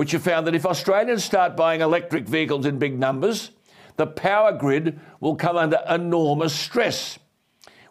[0.00, 3.50] which have found that if Australians start buying electric vehicles in big numbers,
[3.96, 7.18] the power grid will come under enormous stress,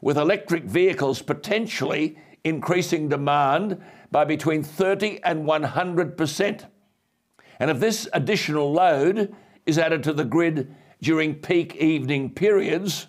[0.02, 3.80] with electric vehicles potentially increasing demand
[4.10, 6.66] by between 30 and 100%.
[7.60, 13.08] And if this additional load is added to the grid during peak evening periods,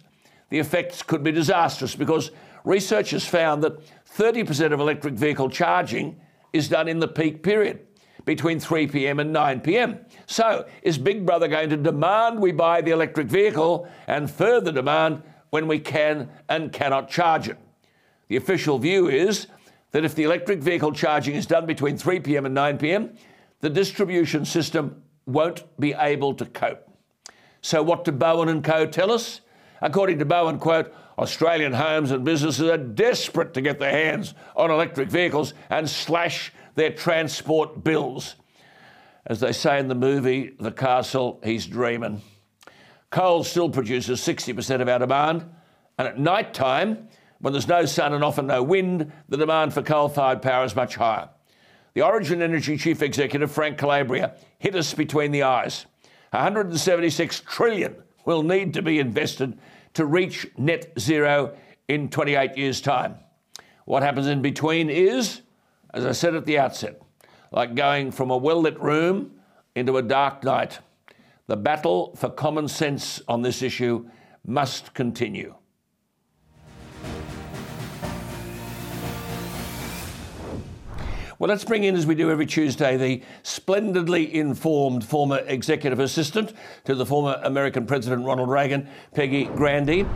[0.50, 2.30] the effects could be disastrous because
[2.64, 3.80] researchers found that
[4.16, 6.20] 30% of electric vehicle charging
[6.52, 7.86] is done in the peak period
[8.24, 9.20] between 3 p.m.
[9.20, 9.98] and 9 p.m.
[10.26, 15.22] So, is Big Brother going to demand we buy the electric vehicle and further demand
[15.50, 17.56] when we can and cannot charge it?
[18.28, 19.46] The official view is
[19.92, 22.46] that if the electric vehicle charging is done between 3 p.m.
[22.46, 23.16] and 9 p.m.,
[23.60, 26.86] the distribution system won't be able to cope.
[27.62, 28.86] So, what do Bowen and Co.
[28.86, 29.40] tell us?
[29.82, 34.70] According to Bowen, quote, Australian homes and businesses are desperate to get their hands on
[34.70, 38.36] electric vehicles and slash their transport bills.
[39.26, 42.22] As they say in the movie The Castle, he's dreaming.
[43.10, 45.44] Coal still produces 60% of our demand,
[45.98, 47.08] and at night time,
[47.40, 50.76] when there's no sun and often no wind, the demand for coal fired power is
[50.76, 51.28] much higher.
[51.94, 55.86] The Origin Energy Chief Executive, Frank Calabria, hit us between the eyes.
[56.30, 59.58] 176 trillion will need to be invested
[59.94, 61.56] to reach net zero
[61.88, 63.16] in 28 years' time.
[63.86, 65.40] What happens in between is,
[65.92, 67.02] as I said at the outset,
[67.50, 69.32] like going from a well lit room
[69.74, 70.78] into a dark night.
[71.48, 74.08] The battle for common sense on this issue
[74.46, 75.54] must continue.
[81.40, 86.52] Well, let's bring in, as we do every Tuesday, the splendidly informed former executive assistant
[86.84, 90.06] to the former American President Ronald Reagan, Peggy Grande.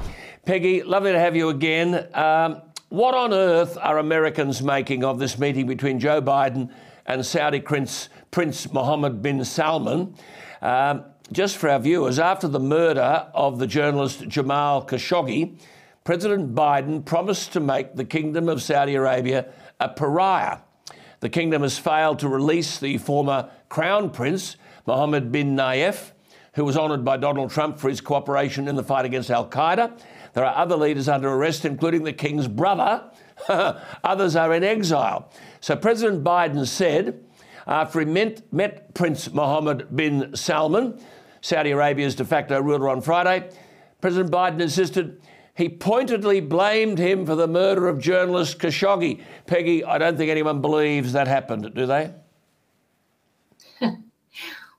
[0.45, 2.07] Peggy, lovely to have you again.
[2.13, 2.61] Um,
[2.91, 6.71] what on earth are Americans making of this meeting between Joe Biden
[7.07, 10.15] and Saudi Prince, Prince Mohammed bin Salman?
[10.61, 15.59] Um, just for our viewers, after the murder of the journalist Jamal Khashoggi,
[16.05, 19.47] President Biden promised to make the Kingdom of Saudi Arabia
[19.81, 20.59] a pariah.
[21.25, 24.57] The kingdom has failed to release the former Crown Prince,
[24.87, 26.11] Mohammed bin Nayef,
[26.53, 29.99] who was honoured by Donald Trump for his cooperation in the fight against Al Qaeda.
[30.35, 33.11] There are other leaders under arrest, including the king's brother.
[33.49, 35.33] Others are in exile.
[35.63, 37.25] So President Biden said,
[37.67, 41.01] after he met, met Prince Mohammed bin Salman,
[41.41, 43.49] Saudi Arabia's de facto ruler on Friday,
[44.03, 45.23] President Biden insisted
[45.55, 49.23] he pointedly blamed him for the murder of journalist Khashoggi.
[49.47, 52.13] Peggy, I don't think anyone believes that happened, do they?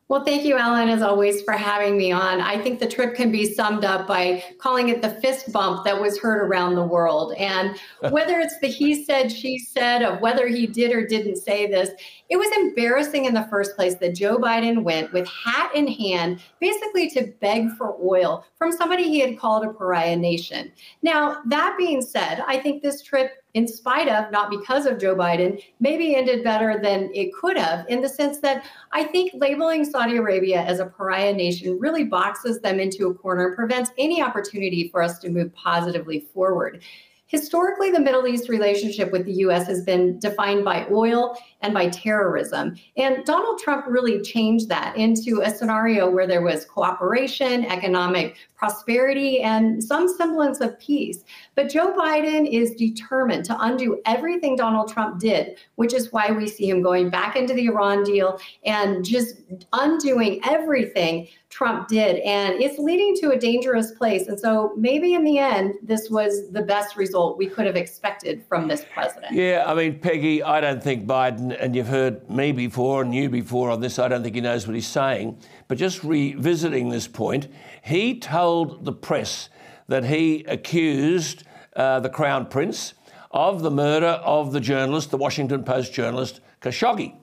[0.07, 2.39] Well, thank you, Alan, as always, for having me on.
[2.39, 5.99] I think the trip can be summed up by calling it the fist bump that
[5.99, 7.33] was heard around the world.
[7.39, 7.75] And
[8.11, 11.89] whether it's the he said, she said of whether he did or didn't say this,
[12.29, 16.39] it was embarrassing in the first place that Joe Biden went with hat in hand,
[16.59, 20.71] basically to beg for oil from somebody he had called a pariah nation.
[21.01, 25.15] Now, that being said, I think this trip in spite of, not because of Joe
[25.15, 29.85] Biden, maybe ended better than it could have, in the sense that I think labeling
[29.85, 34.21] Saudi Arabia as a pariah nation really boxes them into a corner and prevents any
[34.21, 36.83] opportunity for us to move positively forward.
[37.27, 41.89] Historically, the Middle East relationship with the US has been defined by oil and by
[41.89, 42.75] terrorism.
[42.95, 49.41] And Donald Trump really changed that into a scenario where there was cooperation, economic prosperity,
[49.41, 51.23] and some semblance of peace.
[51.55, 56.47] But Joe Biden is determined to undo everything Donald Trump did, which is why we
[56.47, 59.41] see him going back into the Iran deal and just
[59.73, 62.17] undoing everything Trump did.
[62.17, 64.27] And it's leading to a dangerous place.
[64.27, 68.43] And so maybe in the end, this was the best result we could have expected
[68.49, 69.33] from this president.
[69.33, 73.29] Yeah, I mean, Peggy, I don't think Biden, and you've heard me before and you
[73.29, 75.37] before on this, I don't think he knows what he's saying.
[75.67, 77.47] But just revisiting this point,
[77.83, 79.49] he told the press
[79.87, 81.43] that he accused
[81.75, 82.93] uh, the Crown Prince
[83.31, 87.15] of the murder of the journalist, the Washington Post journalist Khashoggi.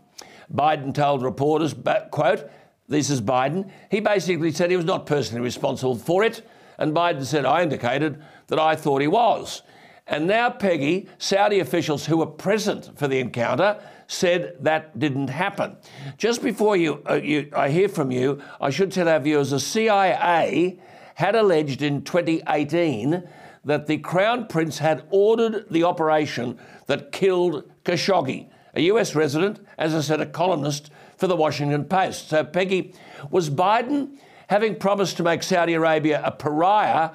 [0.53, 1.75] Biden told reporters,
[2.11, 2.51] quote,
[2.89, 6.47] this is Biden, he basically said he was not personally responsible for it.
[6.79, 9.63] And Biden said, I indicated that I thought he was.
[10.07, 13.81] And now, Peggy, Saudi officials who were present for the encounter
[14.13, 15.77] said that didn't happen.
[16.19, 19.61] Just before you, uh, you, I hear from you, I should tell our viewers the
[19.61, 20.79] CIA
[21.15, 23.27] had alleged in 2018
[23.65, 29.95] that the Crown Prince had ordered the operation that killed Khashoggi, a US resident, as
[29.95, 32.29] I said, a columnist for the Washington Post.
[32.29, 32.95] So, Peggy,
[33.31, 37.11] was Biden having promised to make Saudi Arabia a pariah,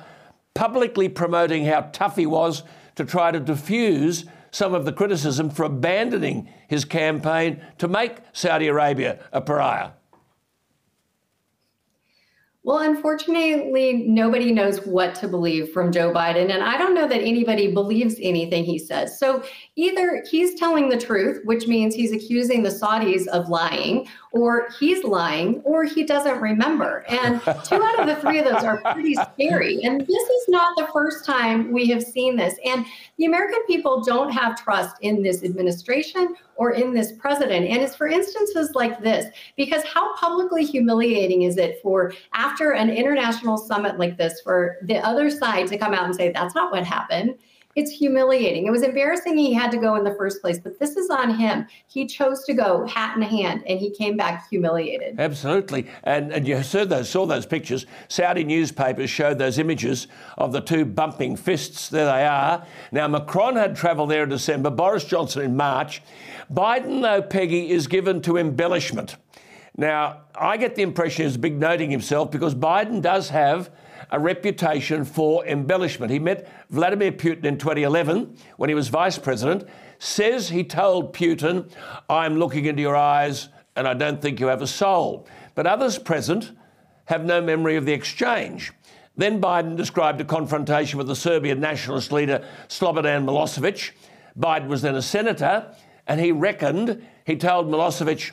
[0.54, 2.64] publicly promoting how tough he was
[2.96, 4.26] to try to diffuse
[4.58, 9.92] some of the criticism for abandoning his campaign to make Saudi Arabia a pariah?
[12.64, 16.52] Well, unfortunately, nobody knows what to believe from Joe Biden.
[16.52, 19.18] And I don't know that anybody believes anything he says.
[19.20, 19.44] So
[19.78, 25.04] either he's telling the truth, which means he's accusing the Saudis of lying, or he's
[25.04, 27.06] lying, or he doesn't remember.
[27.08, 29.84] And two out of the three of those are pretty scary.
[29.84, 32.56] And this is not the first time we have seen this.
[32.66, 32.86] And
[33.18, 37.68] the American people don't have trust in this administration or in this president.
[37.68, 42.90] And it's for instances like this, because how publicly humiliating is it for after an
[42.90, 46.72] international summit like this for the other side to come out and say, that's not
[46.72, 47.36] what happened?
[47.78, 48.66] It's humiliating.
[48.66, 51.36] It was embarrassing he had to go in the first place, but this is on
[51.36, 51.68] him.
[51.86, 55.20] He chose to go hat in hand and he came back humiliated.
[55.20, 55.86] Absolutely.
[56.04, 57.86] And, and you saw those, saw those pictures.
[58.08, 60.08] Saudi newspapers showed those images
[60.40, 61.88] of the two bumping fists.
[61.90, 62.66] There they are.
[62.92, 66.02] Now, Macron had travelled there in December, Boris Johnson in March.
[66.52, 69.18] Biden, though, Peggy, is given to embellishment.
[69.78, 73.70] Now, I get the impression he's big noting himself because Biden does have
[74.12, 76.12] a reputation for embellishment.
[76.12, 79.68] He met Vladimir Putin in 2011 when he was vice president,
[80.00, 81.70] says he told Putin,
[82.10, 85.28] I'm looking into your eyes and I don't think you have a soul.
[85.56, 86.52] But others present
[87.06, 88.74] have no memory of the exchange.
[89.16, 93.92] Then Biden described a confrontation with the Serbian nationalist leader Slobodan Milosevic.
[94.40, 95.74] Biden was then a senator,
[96.06, 98.32] and he reckoned he told Milosevic,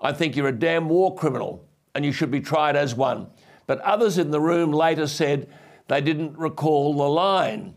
[0.00, 1.64] I think you're a damn war criminal
[1.94, 3.26] and you should be tried as one.
[3.68, 5.48] But others in the room later said
[5.86, 7.74] they didn't recall the line.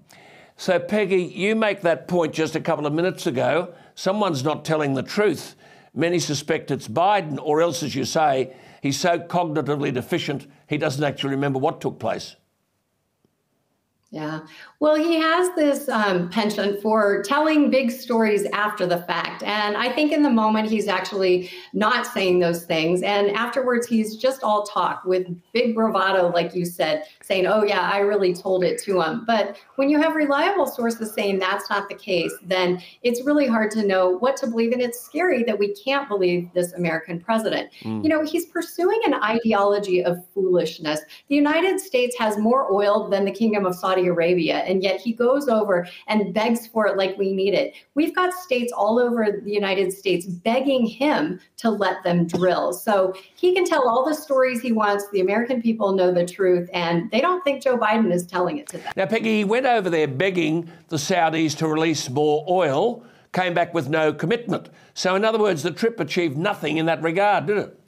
[0.56, 3.76] So, Peggy, you make that point just a couple of minutes ago.
[3.94, 5.56] Someone's not telling the truth.
[5.94, 11.04] Many suspect it's Biden, or else, as you say, he's so cognitively deficient he doesn't
[11.04, 12.38] actually remember what took place.
[14.10, 14.40] Yeah.
[14.82, 19.44] Well, he has this um, penchant for telling big stories after the fact.
[19.44, 23.04] And I think in the moment, he's actually not saying those things.
[23.04, 27.92] And afterwards, he's just all talk with big bravado, like you said, saying, oh, yeah,
[27.94, 29.24] I really told it to him.
[29.28, 33.70] But when you have reliable sources saying that's not the case, then it's really hard
[33.72, 34.72] to know what to believe.
[34.72, 37.70] And it's scary that we can't believe this American president.
[37.84, 38.04] Mm.
[38.04, 41.02] You know, he's pursuing an ideology of foolishness.
[41.28, 45.00] The United States has more oil than the Kingdom of Saudi Saudi Arabia, and yet
[45.00, 47.76] he goes over and begs for it like we need it.
[47.94, 52.74] We've got states all over the United States begging him to let them drill.
[52.74, 55.10] So he can tell all the stories he wants.
[55.12, 58.68] The American people know the truth, and they don't think Joe Biden is telling it
[58.70, 58.94] to them.
[58.96, 63.04] Now, Peggy, he went over there begging the Saudis to release more oil,
[63.34, 64.70] came back with no commitment.
[64.94, 67.81] So, in other words, the trip achieved nothing in that regard, did it?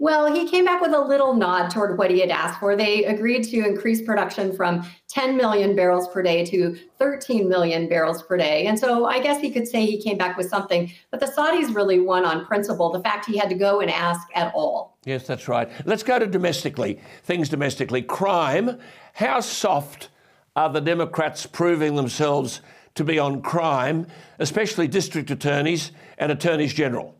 [0.00, 2.76] Well, he came back with a little nod toward what he had asked for.
[2.76, 8.22] They agreed to increase production from 10 million barrels per day to 13 million barrels
[8.22, 8.66] per day.
[8.66, 11.74] And so I guess he could say he came back with something, but the Saudis
[11.74, 14.96] really won on principle, the fact he had to go and ask at all.
[15.04, 15.68] Yes, that's right.
[15.84, 18.02] Let's go to domestically, things domestically.
[18.02, 18.78] Crime.
[19.14, 20.10] How soft
[20.54, 22.60] are the Democrats proving themselves
[22.94, 24.06] to be on crime,
[24.38, 27.17] especially district attorneys and attorneys general?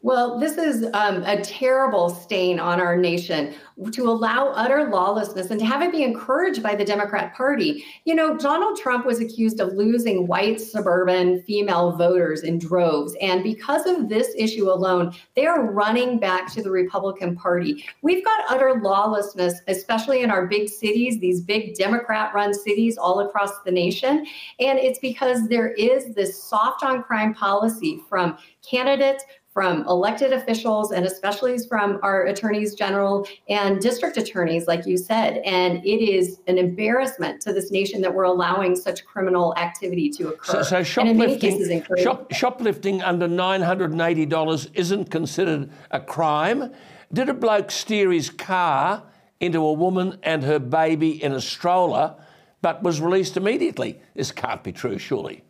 [0.00, 3.52] Well, this is um, a terrible stain on our nation
[3.90, 7.84] to allow utter lawlessness and to have it be encouraged by the Democrat Party.
[8.04, 13.16] You know, Donald Trump was accused of losing white suburban female voters in droves.
[13.20, 17.84] And because of this issue alone, they are running back to the Republican Party.
[18.02, 23.18] We've got utter lawlessness, especially in our big cities, these big Democrat run cities all
[23.18, 24.26] across the nation.
[24.60, 28.38] And it's because there is this soft on crime policy from
[28.68, 29.24] candidates
[29.58, 35.38] from elected officials and especially from our attorneys general and district attorneys, like you said.
[35.38, 40.28] And it is an embarrassment to this nation that we're allowing such criminal activity to
[40.28, 40.52] occur.
[40.52, 46.72] So, so shoplifting, shop, shoplifting under $980 isn't considered a crime.
[47.12, 49.02] Did a bloke steer his car
[49.40, 52.14] into a woman and her baby in a stroller,
[52.62, 53.98] but was released immediately?
[54.14, 55.42] This can't be true, surely.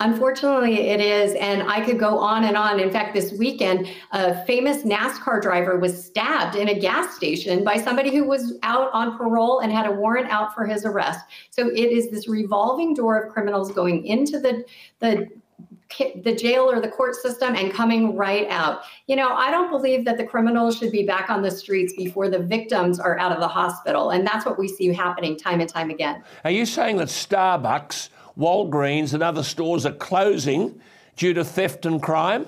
[0.00, 1.34] Unfortunately, it is.
[1.36, 2.80] And I could go on and on.
[2.80, 7.78] In fact, this weekend, a famous NASCAR driver was stabbed in a gas station by
[7.78, 11.20] somebody who was out on parole and had a warrant out for his arrest.
[11.50, 14.64] So it is this revolving door of criminals going into the,
[15.00, 15.28] the
[16.24, 18.80] the jail or the court system and coming right out.
[19.06, 22.28] You know, I don't believe that the criminals should be back on the streets before
[22.28, 24.10] the victims are out of the hospital.
[24.10, 26.24] And that's what we see happening time and time again.
[26.44, 30.80] Are you saying that Starbucks Walgreens and other stores are closing
[31.16, 32.46] due to theft and crime?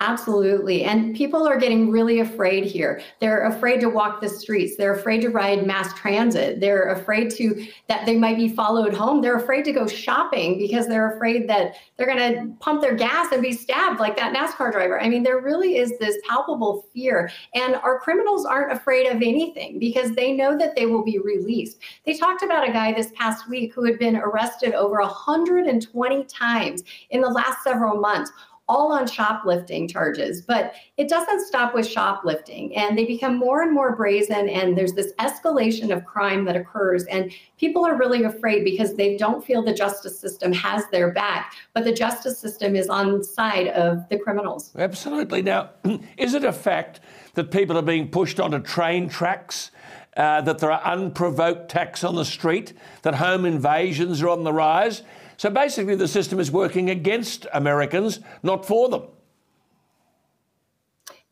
[0.00, 0.84] Absolutely.
[0.84, 3.00] And people are getting really afraid here.
[3.18, 4.76] They're afraid to walk the streets.
[4.76, 6.60] They're afraid to ride mass transit.
[6.60, 9.20] They're afraid to that they might be followed home.
[9.20, 13.32] They're afraid to go shopping because they're afraid that they're going to pump their gas
[13.32, 15.00] and be stabbed like that NASCAR driver.
[15.00, 17.32] I mean, there really is this palpable fear.
[17.54, 21.78] And our criminals aren't afraid of anything because they know that they will be released.
[22.06, 26.84] They talked about a guy this past week who had been arrested over 120 times
[27.10, 28.30] in the last several months
[28.68, 30.42] all on shoplifting charges.
[30.42, 34.92] But it doesn't stop with shoplifting, and they become more and more brazen, and there's
[34.92, 37.04] this escalation of crime that occurs.
[37.04, 41.54] And people are really afraid because they don't feel the justice system has their back,
[41.72, 44.70] but the justice system is on the side of the criminals.
[44.76, 45.42] Absolutely.
[45.42, 45.70] Now,
[46.16, 47.00] is it a fact
[47.34, 49.70] that people are being pushed onto train tracks?
[50.16, 54.52] Uh, that there are unprovoked attacks on the street, that home invasions are on the
[54.52, 55.02] rise.
[55.38, 59.04] So basically, the system is working against Americans, not for them.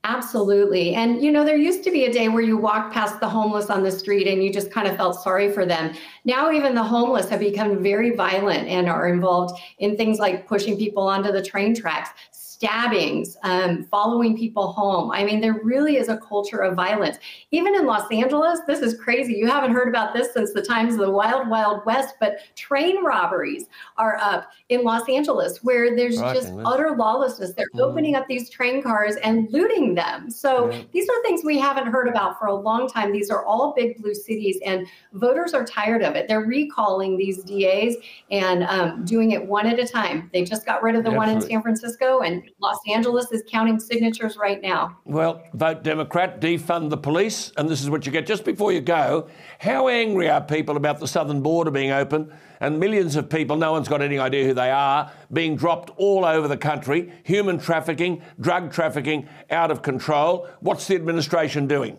[0.05, 0.95] Absolutely.
[0.95, 3.71] And, you know, there used to be a day where you walked past the homeless
[3.71, 5.93] on the street and you just kind of felt sorry for them.
[6.25, 10.79] Now, even the homeless have become very violent and are involved in things like pushing
[10.79, 12.11] people onto the train tracks,
[12.57, 15.11] stabbings, um, following people home.
[15.11, 17.19] I mean, there really is a culture of violence.
[17.51, 19.35] Even in Los Angeles, this is crazy.
[19.35, 23.05] You haven't heard about this since the times of the Wild Wild West, but train
[23.05, 23.67] robberies
[23.99, 27.53] are up in Los Angeles where there's right, just utter lawlessness.
[27.53, 27.81] They're mm.
[27.81, 30.31] opening up these train cars and looting them.
[30.31, 33.13] So these are things we haven't heard about for a long time.
[33.13, 36.27] These are all big blue cities, and voters are tired of it.
[36.27, 37.97] They're recalling these DAs
[38.31, 40.31] and um, doing it one at a time.
[40.33, 41.35] They just got rid of the Absolutely.
[41.35, 44.97] one in San Francisco, and Los Angeles is counting signatures right now.
[45.05, 48.27] Well, vote Democrat, defund the police, and this is what you get.
[48.27, 49.29] Just before you go,
[49.59, 53.73] how angry are people about the southern border being open and millions of people, no
[53.73, 58.23] one's got any idea who they are, being dropped all over the country, human trafficking,
[58.41, 60.49] drug trafficking out of control?
[60.61, 61.99] What's the administration doing?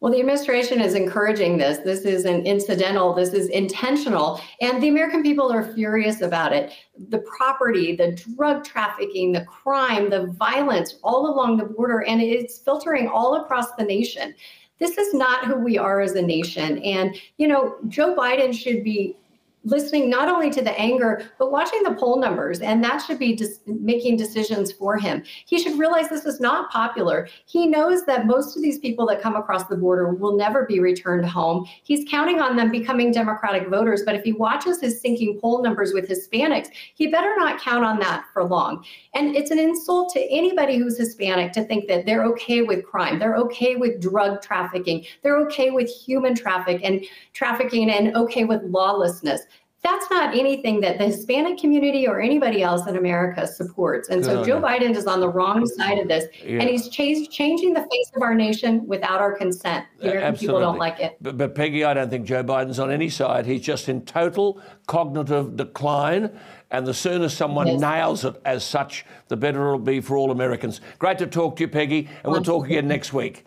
[0.00, 1.78] Well, the administration is encouraging this.
[1.78, 4.40] This isn't incidental, this is intentional.
[4.62, 6.72] And the American people are furious about it.
[7.10, 12.58] The property, the drug trafficking, the crime, the violence all along the border, and it's
[12.58, 14.34] filtering all across the nation.
[14.78, 16.78] This is not who we are as a nation.
[16.78, 19.16] And, you know, Joe Biden should be
[19.64, 22.60] listening not only to the anger, but watching the poll numbers.
[22.60, 25.22] And that should be dis- making decisions for him.
[25.46, 27.28] He should realize this is not popular.
[27.46, 30.80] He knows that most of these people that come across the border will never be
[30.80, 31.66] returned home.
[31.82, 34.02] He's counting on them becoming Democratic voters.
[34.04, 37.98] But if he watches his sinking poll numbers with Hispanics, he better not count on
[38.00, 38.84] that for long.
[39.14, 43.18] And it's an insult to anybody who's Hispanic to think that they're okay with crime,
[43.18, 48.62] they're okay with drug trafficking, they're okay with human traffic and trafficking and okay with
[48.62, 49.42] lawlessness
[49.82, 54.10] that's not anything that the Hispanic community or anybody else in America supports.
[54.10, 56.60] And so Joe Biden is on the wrong side of this, yeah.
[56.60, 59.86] and he's changed, changing the face of our nation without our consent.
[60.02, 61.16] American people don't like it.
[61.22, 63.46] But, but, Peggy, I don't think Joe Biden's on any side.
[63.46, 66.38] He's just in total cognitive decline.
[66.70, 67.80] And the sooner someone yes.
[67.80, 70.80] nails it as such, the better it'll be for all Americans.
[70.98, 73.44] Great to talk to you, Peggy, and we'll talk again next week.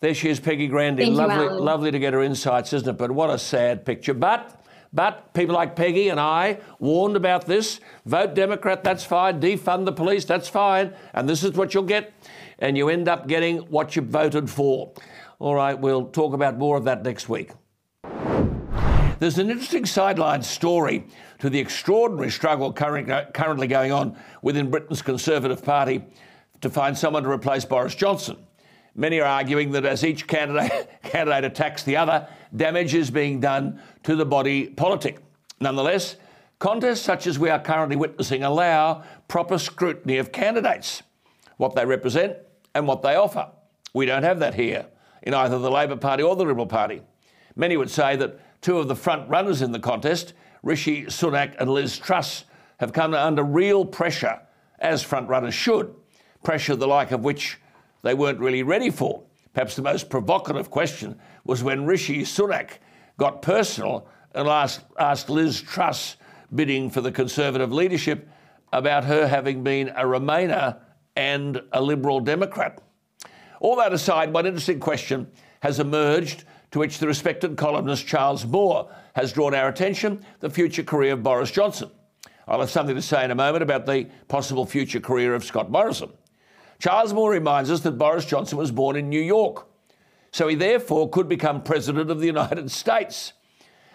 [0.00, 0.98] There she is, Peggy Grande.
[0.98, 2.98] Thank lovely, you, lovely to get her insights, isn't it?
[2.98, 4.12] But what a sad picture.
[4.12, 4.63] But
[4.94, 7.80] but people like Peggy and I warned about this.
[8.06, 9.40] Vote Democrat, that's fine.
[9.40, 10.94] Defund the police, that's fine.
[11.12, 12.14] And this is what you'll get.
[12.60, 14.92] And you end up getting what you voted for.
[15.40, 17.50] All right, we'll talk about more of that next week.
[19.18, 21.06] There's an interesting sideline story
[21.40, 26.04] to the extraordinary struggle uh, currently going on within Britain's Conservative Party
[26.60, 28.36] to find someone to replace Boris Johnson.
[28.94, 33.80] Many are arguing that as each candidate, candidate attacks the other, damage is being done
[34.04, 35.18] to the body politic.
[35.60, 36.16] Nonetheless,
[36.58, 41.02] contests such as we are currently witnessing allow proper scrutiny of candidates,
[41.56, 42.36] what they represent
[42.74, 43.48] and what they offer.
[43.92, 44.86] We don't have that here
[45.22, 47.02] in either the Labor Party or the Liberal Party.
[47.56, 51.70] Many would say that two of the front runners in the contest, Rishi Sunak and
[51.70, 52.44] Liz Truss,
[52.78, 54.40] have come under real pressure,
[54.78, 55.94] as front runners should,
[56.42, 57.58] pressure the like of which
[58.04, 59.24] they weren't really ready for.
[59.52, 62.78] Perhaps the most provocative question was when Rishi Sunak
[63.18, 66.16] got personal and asked, Liz Truss,
[66.54, 68.28] bidding for the Conservative leadership,
[68.72, 70.78] about her having been a Remainer
[71.16, 72.82] and a Liberal Democrat.
[73.60, 75.30] All that aside, one interesting question
[75.60, 80.82] has emerged to which the respected columnist Charles Moore has drawn our attention the future
[80.82, 81.90] career of Boris Johnson.
[82.48, 85.70] I'll have something to say in a moment about the possible future career of Scott
[85.70, 86.10] Morrison.
[86.84, 89.66] Charles Moore reminds us that Boris Johnson was born in New York,
[90.32, 93.32] so he therefore could become President of the United States.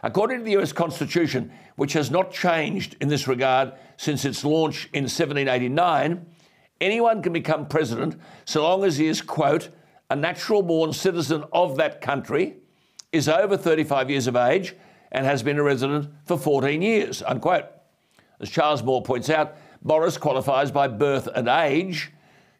[0.01, 4.85] According to the US Constitution, which has not changed in this regard since its launch
[4.91, 6.25] in 1789,
[6.81, 9.69] anyone can become president so long as he is, quote,
[10.09, 12.55] a natural born citizen of that country,
[13.11, 14.75] is over 35 years of age,
[15.11, 17.65] and has been a resident for 14 years, unquote.
[18.39, 22.11] As Charles Moore points out, Boris qualifies by birth and age,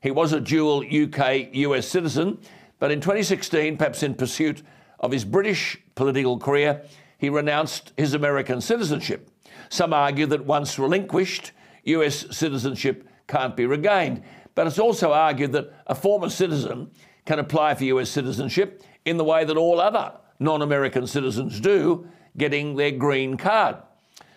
[0.01, 2.37] he was a dual UK US citizen,
[2.79, 4.63] but in 2016, perhaps in pursuit
[4.99, 6.83] of his British political career,
[7.17, 9.29] he renounced his American citizenship.
[9.69, 11.51] Some argue that once relinquished,
[11.83, 14.23] US citizenship can't be regained.
[14.55, 16.91] But it's also argued that a former citizen
[17.25, 22.07] can apply for US citizenship in the way that all other non American citizens do,
[22.37, 23.75] getting their green card.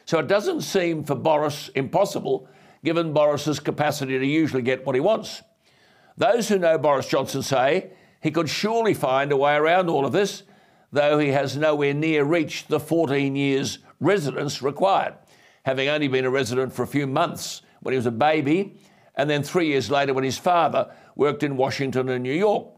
[0.05, 2.49] So it doesn't seem for Boris impossible,
[2.85, 5.43] given Boris's capacity to usually get what he wants.
[6.17, 7.91] Those who know Boris Johnson say
[8.21, 10.43] he could surely find a way around all of this,
[10.93, 15.15] though he has nowhere near reached the 14 years residence required,
[15.65, 18.77] having only been a resident for a few months when he was a baby
[19.15, 22.69] and then three years later when his father worked in Washington and New York.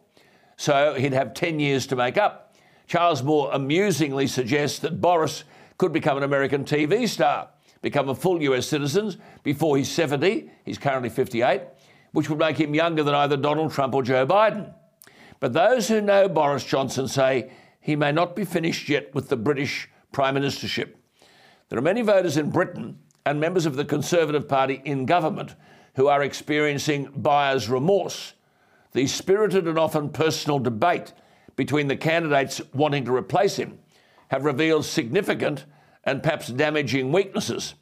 [0.56, 2.54] So he'd have 10 years to make up.
[2.86, 5.44] Charles Moore amusingly suggests that Boris
[5.78, 7.48] could become an American TV star,
[7.82, 11.62] become a full US citizen before he's 70, he's currently 58,
[12.14, 14.72] which would make him younger than either Donald Trump or Joe Biden.
[15.40, 17.50] But those who know Boris Johnson say
[17.80, 20.94] he may not be finished yet with the British Prime Ministership.
[21.68, 25.56] There are many voters in Britain and members of the Conservative Party in government
[25.96, 28.34] who are experiencing buyer's remorse.
[28.92, 31.12] The spirited and often personal debate
[31.56, 33.80] between the candidates wanting to replace him
[34.28, 35.64] have revealed significant
[36.04, 37.74] and perhaps damaging weaknesses,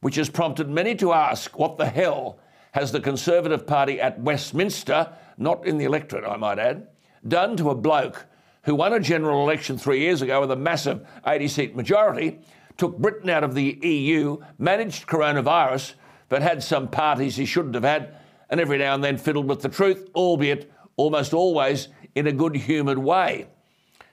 [0.00, 2.38] which has prompted many to ask what the hell
[2.76, 6.88] has the Conservative Party at Westminster, not in the electorate, I might add,
[7.26, 8.26] done to a bloke
[8.64, 12.38] who won a general election three years ago with a massive 80 seat majority,
[12.76, 15.94] took Britain out of the EU, managed coronavirus,
[16.28, 18.14] but had some parties he shouldn't have had,
[18.50, 22.54] and every now and then fiddled with the truth, albeit almost always in a good
[22.54, 23.46] humoured way.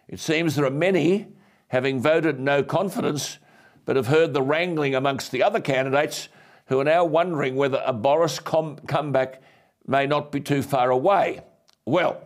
[0.07, 1.28] It seems there are many
[1.68, 3.39] having voted no confidence,
[3.84, 6.30] but have heard the wrangling amongst the other candidates
[6.68, 9.41] who are now wondering whether a Boris com- comeback
[9.86, 11.41] may not be too far away.
[11.86, 12.22] Well,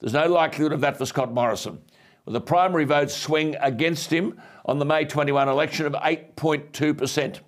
[0.00, 1.80] there's no likelihood of that for Scott Morrison,
[2.24, 7.40] with a primary vote swing against him on the May 21 election of 8.2%.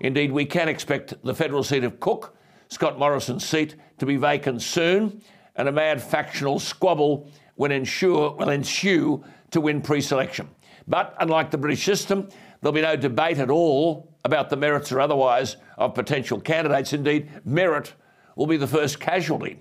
[0.00, 2.36] Indeed, we can expect the federal seat of Cook,
[2.68, 5.22] Scott Morrison's seat, to be vacant soon,
[5.56, 10.48] and a mad factional squabble will ensue, will ensue to win pre selection.
[10.88, 12.28] But unlike the British system,
[12.60, 16.92] there'll be no debate at all about the merits or otherwise of potential candidates.
[16.92, 17.94] Indeed, merit
[18.36, 19.60] will be the first casualty.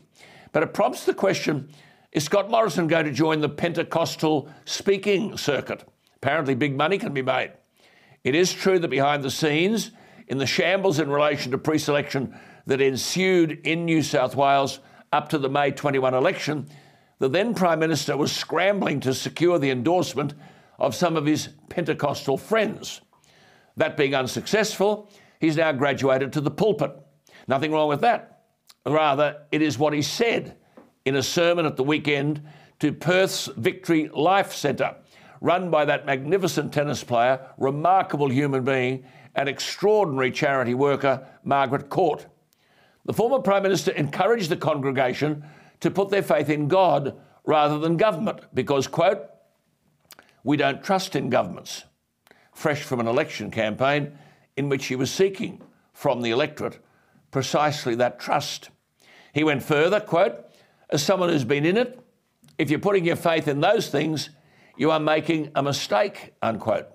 [0.51, 1.69] But it prompts the question
[2.11, 5.83] is Scott Morrison going to join the Pentecostal speaking circuit?
[6.17, 7.53] Apparently, big money can be made.
[8.23, 9.91] It is true that behind the scenes,
[10.27, 12.37] in the shambles in relation to pre selection
[12.67, 14.79] that ensued in New South Wales
[15.11, 16.67] up to the May 21 election,
[17.19, 20.33] the then Prime Minister was scrambling to secure the endorsement
[20.79, 23.01] of some of his Pentecostal friends.
[23.77, 26.91] That being unsuccessful, he's now graduated to the pulpit.
[27.47, 28.41] Nothing wrong with that.
[28.85, 30.57] Rather, it is what he said
[31.05, 32.41] in a sermon at the weekend
[32.79, 34.95] to Perth's Victory Life Centre,
[35.41, 39.05] run by that magnificent tennis player, remarkable human being,
[39.35, 42.27] and extraordinary charity worker, Margaret Court.
[43.05, 45.43] The former Prime Minister encouraged the congregation
[45.81, 49.29] to put their faith in God rather than government because, quote,
[50.43, 51.83] we don't trust in governments.
[52.53, 54.17] Fresh from an election campaign
[54.55, 55.61] in which he was seeking
[55.93, 56.79] from the electorate
[57.31, 58.69] precisely that trust.
[59.33, 60.45] He went further, quote,
[60.89, 61.99] as someone who's been in it,
[62.57, 64.29] if you're putting your faith in those things,
[64.77, 66.87] you are making a mistake, unquote.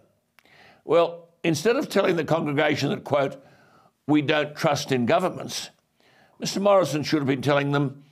[0.84, 3.42] Well, instead of telling the congregation that, quote,
[4.06, 5.70] we don't trust in governments,
[6.40, 6.62] Mr.
[6.62, 8.04] Morrison should have been telling them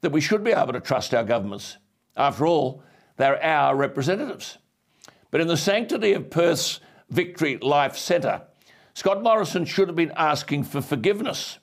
[0.00, 1.76] that we should be able to trust our governments.
[2.16, 2.82] After all,
[3.16, 4.58] they're our representatives.
[5.32, 6.80] But in the sanctity of Perth's
[7.12, 8.40] Victory Life Centre,
[8.94, 11.58] Scott Morrison should have been asking for forgiveness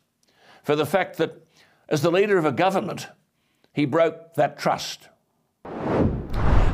[0.64, 1.43] for the fact that,
[1.89, 3.08] as the leader of a government,
[3.74, 5.10] he broke that trust.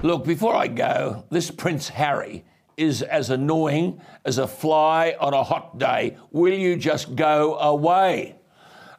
[0.04, 2.44] Look, before I go, this Prince Harry
[2.76, 6.18] is as annoying as a fly on a hot day.
[6.32, 8.36] Will you just go away?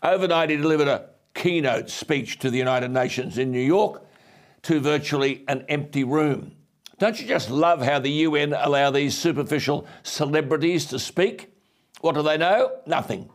[0.02, 4.02] Overnight, he delivered a keynote speech to the United Nations in New York
[4.62, 6.52] to virtually an empty room.
[6.98, 11.52] Don't you just love how the UN allow these superficial celebrities to speak?
[12.00, 12.80] What do they know?
[12.86, 13.28] Nothing.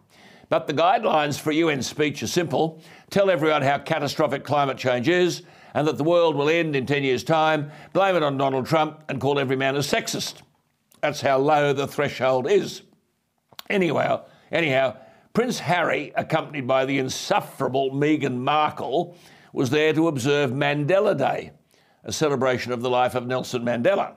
[0.49, 2.82] But the guidelines for UN speech are simple
[3.12, 5.43] tell everyone how catastrophic climate change is
[5.74, 9.03] and that the world will end in 10 years' time, blame it on Donald Trump,
[9.07, 10.41] and call every man a sexist.
[11.01, 12.82] That's how low the threshold is.
[13.70, 14.97] Anyhow, anyhow,
[15.34, 19.16] Prince Harry, accompanied by the insufferable Meghan Markle,
[19.53, 21.51] was there to observe Mandela Day,
[22.03, 24.13] a celebration of the life of Nelson Mandela.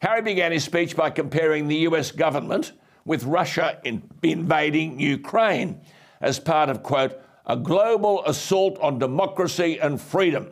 [0.00, 2.72] Harry began his speech by comparing the US government
[3.04, 5.80] with Russia in invading Ukraine
[6.20, 10.50] as part of, quote, a global assault on democracy and freedom.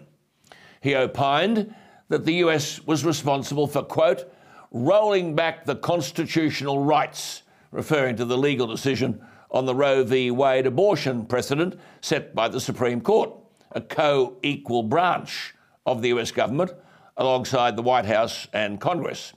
[0.80, 1.74] He opined
[2.08, 4.30] that the US was responsible for, quote,
[4.70, 10.30] rolling back the constitutional rights, referring to the legal decision on the Roe v.
[10.30, 13.30] Wade abortion precedent set by the Supreme Court,
[13.72, 15.54] a co equal branch
[15.86, 16.72] of the US government
[17.16, 19.32] alongside the White House and Congress.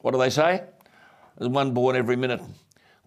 [0.00, 0.64] What do they say?
[1.38, 2.40] There's one born every minute.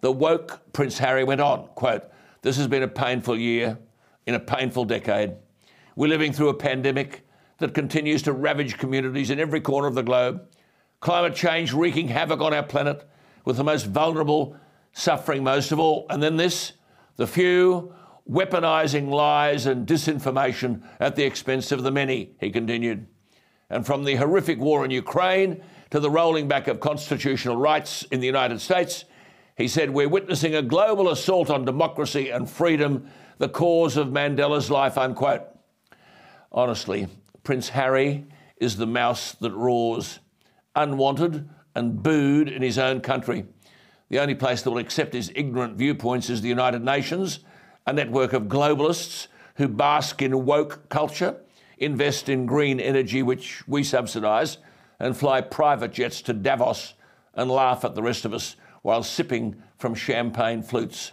[0.00, 2.04] The woke Prince Harry went on, quote,
[2.42, 3.78] this has been a painful year
[4.26, 5.32] in a painful decade.
[5.96, 7.26] We're living through a pandemic
[7.58, 10.42] that continues to ravage communities in every corner of the globe.
[11.00, 13.08] Climate change wreaking havoc on our planet,
[13.44, 14.56] with the most vulnerable
[14.92, 16.06] suffering most of all.
[16.10, 16.72] And then this
[17.16, 17.94] the few
[18.28, 23.06] weaponising lies and disinformation at the expense of the many, he continued.
[23.70, 28.20] And from the horrific war in Ukraine to the rolling back of constitutional rights in
[28.20, 29.04] the United States,
[29.56, 33.08] he said, We're witnessing a global assault on democracy and freedom,
[33.38, 35.42] the cause of Mandela's life, unquote.
[36.50, 37.08] Honestly,
[37.42, 40.20] Prince Harry is the mouse that roars,
[40.74, 43.44] unwanted and booed in his own country.
[44.08, 47.40] The only place that will accept his ignorant viewpoints is the United Nations,
[47.86, 49.26] a network of globalists
[49.56, 51.36] who bask in woke culture,
[51.78, 54.58] invest in green energy, which we subsidise,
[54.98, 56.94] and fly private jets to Davos
[57.34, 61.12] and laugh at the rest of us while sipping from champagne flutes.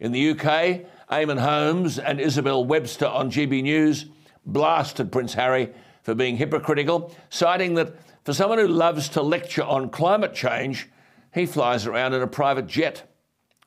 [0.00, 4.06] In the UK, Eamonn Holmes and Isabel Webster on GB News
[4.46, 5.70] blasted Prince Harry
[6.02, 7.94] for being hypocritical, citing that
[8.24, 10.88] for someone who loves to lecture on climate change,
[11.34, 13.10] he flies around in a private jet.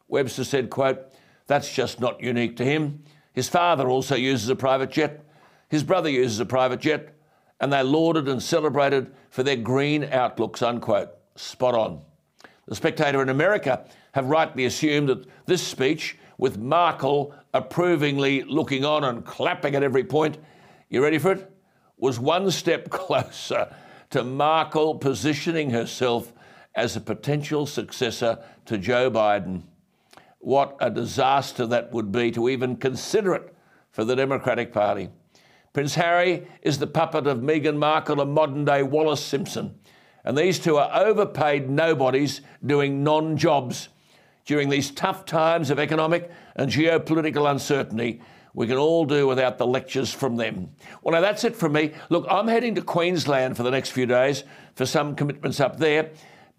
[0.07, 1.10] Webster said, quote,
[1.47, 3.03] that's just not unique to him.
[3.33, 5.25] His father also uses a private jet.
[5.69, 7.15] His brother uses a private jet.
[7.59, 11.09] And they lauded and celebrated for their green outlooks, unquote.
[11.35, 12.01] Spot on.
[12.67, 19.03] The Spectator in America have rightly assumed that this speech, with Markle approvingly looking on
[19.03, 20.37] and clapping at every point,
[20.89, 21.51] you ready for it?
[21.97, 23.73] Was one step closer
[24.09, 26.33] to Markle positioning herself
[26.75, 29.63] as a potential successor to Joe Biden.
[30.41, 33.55] What a disaster that would be to even consider it
[33.91, 35.09] for the Democratic Party.
[35.71, 39.75] Prince Harry is the puppet of Meghan Markle, a modern day Wallis Simpson.
[40.25, 43.89] And these two are overpaid nobodies doing non jobs.
[44.45, 48.21] During these tough times of economic and geopolitical uncertainty,
[48.53, 50.71] we can all do without the lectures from them.
[51.03, 51.93] Well, now that's it from me.
[52.09, 54.43] Look, I'm heading to Queensland for the next few days
[54.75, 56.09] for some commitments up there.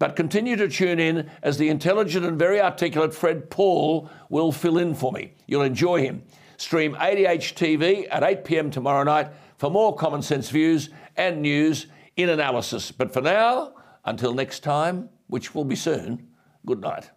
[0.03, 4.77] But continue to tune in as the intelligent and very articulate Fred Pawle will fill
[4.77, 5.31] in for me.
[5.47, 6.23] You'll enjoy him.
[6.57, 11.87] Stream ADH TV at 8 pm tomorrow night for more common sense views and news
[12.17, 12.91] in analysis.
[12.91, 16.27] But for now, until next time, which will be soon,
[16.65, 17.09] good night.